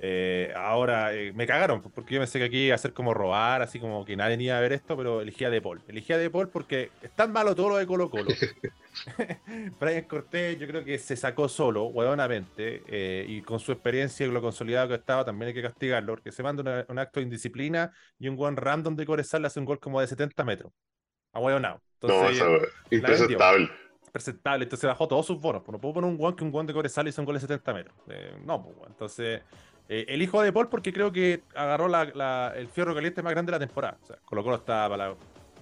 Eh, 0.03 0.51
ahora 0.55 1.11
me 1.35 1.45
cagaron, 1.45 1.79
porque 1.79 2.15
yo 2.15 2.19
pensé 2.19 2.39
que 2.39 2.45
aquí 2.45 2.65
iba 2.65 2.73
a 2.73 2.79
ser 2.79 2.91
como 2.91 3.13
robar, 3.13 3.61
así 3.61 3.79
como 3.79 4.03
que 4.03 4.15
nadie 4.15 4.35
iba 4.41 4.57
a 4.57 4.59
ver 4.59 4.73
esto, 4.73 4.97
pero 4.97 5.21
elegía 5.21 5.51
De 5.51 5.61
Paul. 5.61 5.79
Elegía 5.87 6.17
De 6.17 6.31
Paul 6.31 6.49
porque 6.49 6.89
es 7.03 7.11
tan 7.11 7.31
malo 7.31 7.53
todo 7.53 7.69
lo 7.69 7.77
de 7.77 7.85
Colo 7.85 8.09
Colo. 8.09 8.25
Brian 9.79 10.05
Cortés, 10.05 10.57
yo 10.57 10.67
creo 10.67 10.83
que 10.83 10.97
se 10.97 11.15
sacó 11.15 11.47
solo, 11.47 11.85
huevonamente, 11.85 12.81
eh, 12.87 13.25
y 13.27 13.43
con 13.43 13.59
su 13.59 13.71
experiencia 13.71 14.25
y 14.25 14.31
lo 14.31 14.41
consolidado 14.41 14.87
que 14.87 14.95
estaba, 14.95 15.23
también 15.23 15.49
hay 15.49 15.53
que 15.53 15.61
castigarlo, 15.61 16.13
porque 16.13 16.31
se 16.31 16.41
manda 16.41 16.83
un 16.87 16.97
acto 16.97 17.19
de 17.19 17.25
indisciplina 17.25 17.91
y 18.17 18.27
un 18.27 18.35
buen 18.35 18.57
random 18.57 18.95
de 18.95 19.05
Corezal 19.05 19.43
le 19.43 19.47
hace 19.47 19.59
un 19.59 19.65
gol 19.65 19.79
como 19.79 20.01
de 20.01 20.07
70 20.07 20.43
metros. 20.43 20.73
A 21.33 21.39
huevonao. 21.39 21.79
No, 22.01 22.27
eso 22.27 22.55
es 22.57 22.69
impresentable. 22.89 23.69
Presentable, 24.11 24.63
entonces 24.63 24.87
bajó 24.87 25.07
todos 25.07 25.25
sus 25.25 25.39
bonos. 25.39 25.61
Pues 25.63 25.73
no 25.73 25.79
puedo 25.79 25.93
poner 25.93 26.09
un 26.09 26.17
guan 26.17 26.35
que 26.35 26.43
un 26.43 26.51
guan 26.51 26.65
de 26.65 26.73
Corezal 26.73 27.07
hizo 27.07 27.21
un 27.21 27.25
gol 27.25 27.35
de 27.35 27.41
70 27.41 27.73
metros. 27.73 27.95
Eh, 28.09 28.35
no, 28.43 28.61
pues, 28.61 28.89
entonces 28.89 29.41
eh, 29.89 30.05
elijo 30.07 30.41
de 30.41 30.53
Paul 30.53 30.69
porque 30.69 30.93
creo 30.93 31.11
que 31.11 31.43
agarró 31.53 31.87
el 32.55 32.67
fierro 32.69 32.95
caliente 32.95 33.21
más 33.21 33.33
grande 33.33 33.51
de 33.51 33.59
la 33.59 33.65
temporada. 33.65 33.97
O 34.01 34.05
sea, 34.05 34.17
Colo 34.23 34.55
estaba 34.55 34.89
para 34.89 35.09
la 35.09 35.15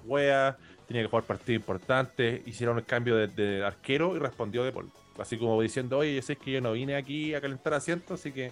wea, 0.06 0.58
tenía 0.88 1.04
que 1.04 1.10
jugar 1.10 1.24
partidos 1.24 1.62
importantes, 1.62 2.42
hicieron 2.48 2.78
el 2.78 2.86
cambio 2.86 3.16
de, 3.16 3.64
arquero 3.64 4.16
y 4.16 4.20
respondió 4.20 4.64
de 4.64 4.72
Paul. 4.72 4.92
Así 5.18 5.38
como 5.38 5.62
diciendo, 5.62 5.98
oye, 5.98 6.16
yo 6.16 6.22
sé 6.22 6.36
que 6.36 6.52
yo 6.52 6.62
no 6.62 6.74
vine 6.74 6.96
aquí 6.96 7.34
a 7.34 7.42
calentar 7.42 7.74
asientos, 7.74 8.20
así 8.20 8.32
que 8.32 8.52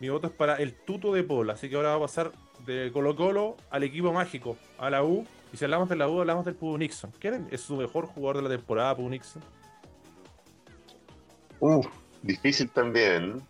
mi 0.00 0.08
voto 0.08 0.26
es 0.26 0.32
para 0.32 0.56
el 0.56 0.74
tuto 0.74 1.12
de 1.14 1.22
Paul. 1.22 1.50
Así 1.50 1.70
que 1.70 1.76
ahora 1.76 1.90
va 1.90 1.96
a 1.96 2.00
pasar 2.00 2.32
de 2.66 2.90
Colo 2.92 3.16
Colo 3.16 3.56
al 3.70 3.84
equipo 3.84 4.12
mágico, 4.12 4.56
a 4.78 4.90
la 4.90 5.02
U. 5.02 5.26
Y 5.52 5.56
si 5.56 5.64
hablamos 5.64 5.88
de 5.88 5.96
la 5.96 6.08
U, 6.08 6.20
hablamos 6.20 6.44
del 6.44 6.54
Pudo 6.54 6.76
Nixon. 6.78 7.12
¿Quién 7.18 7.46
es 7.50 7.60
su 7.60 7.76
mejor 7.76 8.06
jugador 8.06 8.36
de 8.36 8.42
la 8.42 8.56
temporada, 8.56 8.96
Pudo 8.96 9.08
Nixon? 9.08 9.42
Uf, 11.60 11.86
difícil 12.22 12.68
también 12.70 13.40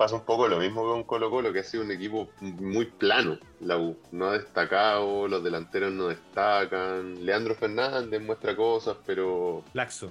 pasa 0.00 0.14
un 0.14 0.24
poco 0.24 0.48
lo 0.48 0.58
mismo 0.58 0.82
con 0.82 1.04
Colo 1.04 1.28
Colo, 1.28 1.52
que 1.52 1.58
ha 1.58 1.62
sido 1.62 1.84
un 1.84 1.90
equipo 1.90 2.30
muy 2.40 2.86
plano. 2.86 3.38
La 3.60 3.76
U 3.76 3.98
no 4.12 4.30
ha 4.30 4.38
destacado, 4.38 5.28
los 5.28 5.44
delanteros 5.44 5.92
no 5.92 6.08
destacan. 6.08 7.22
Leandro 7.26 7.54
Fernández 7.54 8.18
muestra 8.22 8.56
cosas, 8.56 8.96
pero. 9.04 9.62
Laxo. 9.74 10.10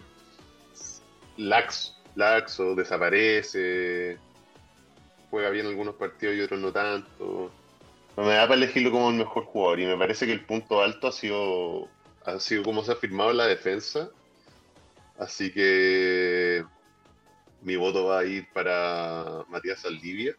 Laxo, 1.38 1.96
laxo, 2.14 2.76
desaparece. 2.76 4.20
Juega 5.32 5.50
bien 5.50 5.66
algunos 5.66 5.96
partidos 5.96 6.36
y 6.36 6.42
otros 6.42 6.60
no 6.60 6.72
tanto. 6.72 7.50
No 8.16 8.24
me 8.24 8.36
da 8.36 8.44
para 8.44 8.58
elegirlo 8.58 8.92
como 8.92 9.10
el 9.10 9.16
mejor 9.16 9.46
jugador 9.46 9.80
y 9.80 9.88
me 9.88 9.98
parece 9.98 10.28
que 10.28 10.34
el 10.34 10.46
punto 10.46 10.84
alto 10.84 11.08
ha 11.08 11.12
sido, 11.12 11.88
ha 12.26 12.40
sido 12.40 12.62
como 12.62 12.84
se 12.84 12.92
ha 12.92 12.96
firmado 12.96 13.32
en 13.32 13.38
la 13.38 13.48
defensa. 13.48 14.12
Así 15.18 15.52
que 15.52 16.64
mi 17.62 17.76
voto 17.76 18.06
va 18.06 18.20
a 18.20 18.26
ir 18.26 18.48
para 18.54 19.44
Matías 19.50 19.80
Saldivia. 19.80 20.36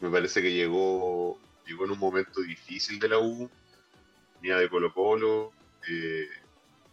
Me 0.00 0.10
parece 0.10 0.42
que 0.42 0.52
llegó, 0.52 1.38
llegó 1.66 1.84
en 1.84 1.92
un 1.92 1.98
momento 1.98 2.42
difícil 2.42 2.98
de 2.98 3.08
la 3.08 3.18
U, 3.18 3.48
venía 4.40 4.58
de 4.58 4.68
Colo 4.68 4.92
Colo, 4.92 5.52
eh, 5.88 6.28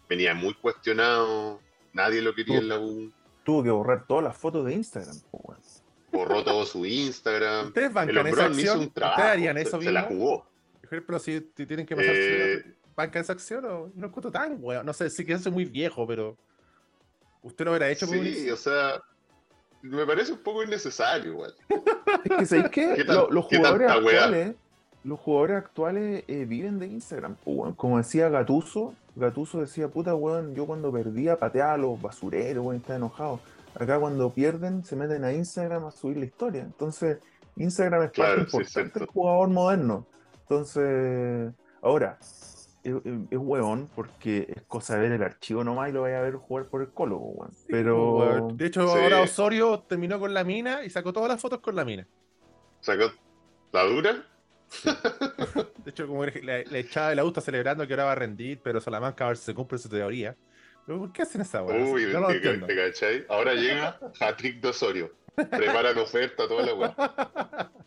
venía 0.08 0.34
muy 0.34 0.54
cuestionado, 0.54 1.60
nadie 1.94 2.22
lo 2.22 2.34
quería 2.34 2.58
en 2.60 2.70
la 2.70 2.80
U. 2.80 3.12
Tuvo 3.44 3.64
que 3.64 3.70
borrar 3.70 4.06
todas 4.08 4.24
las 4.24 4.38
fotos 4.38 4.66
de 4.66 4.74
Instagram. 4.74 5.16
Borró 6.12 6.44
todo 6.44 6.66
su 6.66 6.86
Instagram. 6.86 7.68
¿Ustedes 7.68 7.94
bancan 7.94 8.28
esa 8.28 8.46
acción? 8.46 8.80
Un 8.80 8.86
¿Ustedes 8.86 9.08
harían 9.08 9.58
eso 9.58 9.78
se, 9.80 9.86
se 9.86 9.92
la 9.92 10.04
jugó. 10.04 10.46
Por 10.82 10.86
ejemplo, 10.86 11.20
si, 11.20 11.42
tienen 11.42 11.86
que 11.86 11.96
pasar... 11.96 12.14
Eh, 12.14 12.76
¿Bancan 12.96 13.22
esa 13.22 13.34
acción 13.34 13.66
o 13.66 13.92
no 13.96 14.08
es 14.08 14.32
tan 14.32 14.58
weón? 14.60 14.86
No 14.86 14.94
sé, 14.94 15.10
sí 15.10 15.26
que 15.26 15.34
es 15.34 15.52
muy 15.52 15.66
viejo, 15.66 16.06
pero... 16.06 16.38
¿Usted 17.42 17.66
lo 17.66 17.72
hubiera 17.72 17.90
hecho? 17.90 18.06
Sí, 18.06 18.50
o 18.52 18.58
sea, 18.58 19.02
me 19.82 20.06
parece 20.06 20.34
un 20.34 20.40
poco 20.40 20.64
innecesario 20.64 21.32
igual. 21.32 21.54
Es 22.24 22.38
que 22.38 22.46
¿sabéis 22.46 22.70
qué? 22.70 23.04
los, 23.06 23.46
jugadores 23.46 23.90
actuales, 23.90 24.56
los 25.04 25.20
jugadores 25.20 25.58
actuales 25.58 26.24
eh, 26.28 26.46
viven 26.46 26.80
de 26.80 26.88
Instagram. 26.88 27.36
Como 27.76 27.98
decía 27.98 28.30
Gatuso, 28.30 28.94
Gatuso 29.16 29.62
decía, 29.62 29.88
puta 29.88 30.16
weón, 30.16 30.56
yo 30.56 30.66
cuando 30.66 30.92
perdía 30.92 31.38
pateaba 31.38 31.74
a 31.74 31.78
los 31.78 32.02
basureros, 32.02 32.64
weón, 32.64 32.78
está 32.78 32.96
enojado. 32.96 33.40
Acá 33.76 34.00
cuando 34.00 34.30
pierden 34.32 34.84
se 34.84 34.96
meten 34.96 35.24
a 35.24 35.34
Instagram 35.34 35.86
a 35.86 35.92
subir 35.92 36.18
la 36.18 36.26
historia. 36.26 36.62
Entonces, 36.62 37.20
Instagram 37.56 38.04
es 38.04 38.12
parte 38.12 38.42
importante 38.42 39.00
del 39.00 39.08
jugador 39.08 39.50
moderno. 39.50 40.06
Entonces, 40.42 41.54
ahora, 41.82 42.18
es, 42.84 43.38
hueón 43.38 43.90
porque 43.96 44.48
es 44.56 44.64
cosa 44.64 44.96
de 44.96 45.02
ver 45.02 45.12
el 45.14 45.24
archivo 45.24 45.64
nomás 45.64 45.90
y 45.90 45.92
lo 45.92 46.02
vaya 46.02 46.20
a 46.20 46.22
ver 46.22 46.36
jugar 46.36 46.66
por 46.66 46.82
el 46.82 46.90
colo, 46.90 47.18
weón. 47.18 47.52
Pero. 47.68 48.50
De 48.54 48.66
hecho, 48.68 48.82
ahora 48.82 49.22
Osorio 49.22 49.80
terminó 49.88 50.20
con 50.20 50.34
la 50.34 50.44
mina 50.44 50.84
y 50.84 50.90
sacó 50.90 51.14
todas 51.14 51.30
las 51.30 51.42
fotos 51.42 51.60
con 51.60 51.76
la 51.76 51.86
mina. 51.86 52.08
¿Sacó 52.80 53.12
la 53.72 53.84
dura? 53.84 54.26
De 55.84 55.92
hecho, 55.92 56.08
como 56.08 56.26
le, 56.26 56.80
echaba 56.80 57.12
el 57.12 57.20
auto 57.20 57.42
celebrando 57.42 57.86
que 57.86 57.94
ahora 57.94 58.06
va 58.06 58.12
a 58.14 58.16
rendir, 58.16 58.60
pero 58.64 58.80
Salamanca 58.80 59.26
a 59.26 59.30
ver 59.30 59.38
si 59.38 59.46
se 59.46 59.54
cumple 59.54 59.78
su 59.78 59.90
teoría. 59.90 60.36
¿Por 60.86 61.12
qué 61.12 61.22
hacen 61.22 61.42
esa 61.42 61.62
weá? 61.62 61.84
Uy, 61.86 62.08
no 62.12 62.28
te, 62.28 62.76
cachai? 62.76 63.26
Ahora 63.30 63.54
llega 63.54 64.00
Patrick 64.20 64.62
de 64.62 64.70
Osorio. 64.70 65.14
Preparan 65.36 65.98
oferta, 65.98 66.48
toda 66.48 66.66
la 66.66 66.74
weá. 66.74 67.72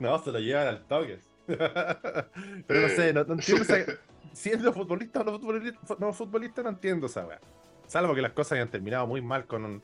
No, 0.00 0.22
se 0.22 0.30
lo 0.32 0.38
llevan 0.38 0.66
al 0.66 0.86
toque. 0.86 1.18
Pero 1.46 2.80
no 2.80 2.88
sé, 2.88 3.12
no, 3.14 3.20
entiendo 3.20 3.62
esa, 3.62 3.98
siendo 4.32 4.72
futbolista 4.72 5.20
o 5.20 5.24
no 5.24 5.32
futbolista, 5.32 5.96
no 5.98 6.12
futbolista, 6.12 6.62
no 6.62 6.70
entiendo 6.70 7.06
esa 7.06 7.26
weá. 7.26 7.40
Salvo 7.86 8.14
que 8.14 8.22
las 8.22 8.32
cosas 8.32 8.52
hayan 8.52 8.68
terminado 8.68 9.06
muy 9.06 9.22
mal 9.22 9.46
con 9.46 9.64
un, 9.64 9.82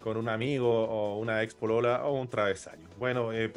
con 0.00 0.16
un 0.16 0.28
amigo 0.28 0.68
o 0.68 1.18
una 1.18 1.42
ex 1.42 1.56
o 1.60 2.12
un 2.12 2.28
travesaño. 2.28 2.88
Bueno, 2.98 3.32
eh, 3.32 3.50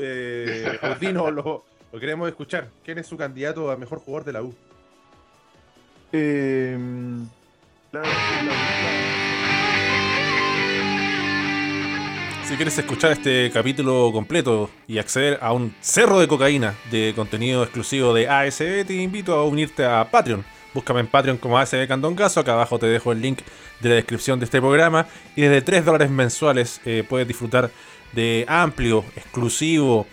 eh, 0.00 1.12
lo, 1.12 1.30
lo, 1.30 1.64
queremos 1.98 2.28
escuchar. 2.28 2.68
¿Quién 2.84 2.98
es 2.98 3.06
su 3.06 3.16
candidato 3.16 3.70
a 3.70 3.76
mejor 3.76 3.98
jugador 3.98 4.24
de 4.24 4.32
la 4.32 4.42
U? 4.42 4.54
Eh, 6.12 6.78
la, 7.92 8.02
Si 12.50 12.56
quieres 12.56 12.76
escuchar 12.76 13.12
este 13.12 13.48
capítulo 13.52 14.10
completo 14.12 14.70
y 14.88 14.98
acceder 14.98 15.38
a 15.40 15.52
un 15.52 15.72
cerro 15.80 16.18
de 16.18 16.26
cocaína 16.26 16.74
de 16.90 17.12
contenido 17.14 17.62
exclusivo 17.62 18.12
de 18.12 18.28
ASB, 18.28 18.84
te 18.84 18.94
invito 18.94 19.36
a 19.36 19.44
unirte 19.44 19.84
a 19.84 20.10
Patreon. 20.10 20.44
Búscame 20.74 20.98
en 20.98 21.06
Patreon 21.06 21.36
como 21.36 21.56
ASB 21.60 21.86
Candongazo, 21.86 22.40
acá 22.40 22.54
abajo 22.54 22.80
te 22.80 22.86
dejo 22.86 23.12
el 23.12 23.22
link 23.22 23.38
de 23.78 23.90
la 23.90 23.94
descripción 23.94 24.40
de 24.40 24.46
este 24.46 24.58
programa. 24.58 25.06
Y 25.36 25.42
desde 25.42 25.62
3 25.62 25.84
dólares 25.84 26.10
mensuales 26.10 26.80
eh, 26.84 27.04
puedes 27.08 27.28
disfrutar 27.28 27.70
de 28.14 28.44
amplio, 28.48 29.04
exclusivo, 29.14 30.08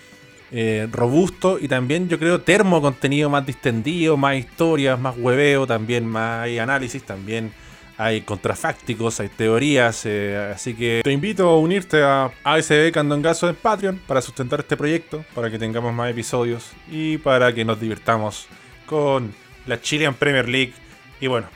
eh, 0.52 0.88
robusto 0.92 1.58
y 1.60 1.68
también 1.68 2.08
yo 2.08 2.20
creo 2.20 2.42
termo 2.42 2.84
contenido 2.84 3.32
más 3.32 3.48
distendido, 3.48 4.16
más 4.16 4.36
historias, 4.36 5.00
más 5.00 5.18
hueveo, 5.18 5.66
también 5.66 6.06
más 6.06 6.48
análisis, 6.60 7.02
también 7.02 7.52
hay 7.98 8.22
contrafácticos, 8.22 9.20
hay 9.20 9.30
teorías, 9.30 10.06
eh, 10.06 10.52
así 10.54 10.76
que 10.76 11.02
te 11.04 11.12
invito 11.12 11.50
a 11.50 11.58
unirte 11.58 12.04
a 12.04 12.32
ASB 12.44 12.92
Candongazo 12.92 13.50
en 13.50 13.56
Patreon 13.56 14.00
para 14.06 14.22
sustentar 14.22 14.60
este 14.60 14.78
proyecto, 14.78 15.26
para 15.34 15.50
que 15.50 15.58
tengamos 15.58 15.94
más 15.94 16.12
episodios 16.12 16.72
y 16.90 17.18
para 17.18 17.54
que 17.54 17.66
nos 17.66 17.80
divirtamos 17.80 18.48
con 18.86 19.34
la 19.66 19.82
Chilean 19.82 20.14
Premier 20.14 20.48
League 20.48 20.74
y 21.20 21.28
bueno, 21.28 21.48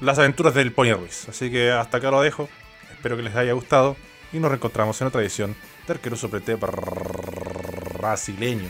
las 0.00 0.18
aventuras 0.18 0.54
del 0.54 0.72
Pony 0.72 0.92
Ruiz. 0.92 1.28
Así 1.28 1.50
que 1.50 1.70
hasta 1.70 1.96
acá 1.96 2.10
lo 2.10 2.20
dejo, 2.20 2.48
espero 2.92 3.16
que 3.16 3.22
les 3.22 3.34
haya 3.34 3.52
gustado 3.52 3.96
y 4.32 4.38
nos 4.38 4.50
reencontramos 4.50 5.00
en 5.00 5.06
otra 5.06 5.22
edición 5.22 5.56
de 5.86 5.94
Arquero 5.94 6.16
Suplete 6.16 6.58
brasileño. 7.98 8.68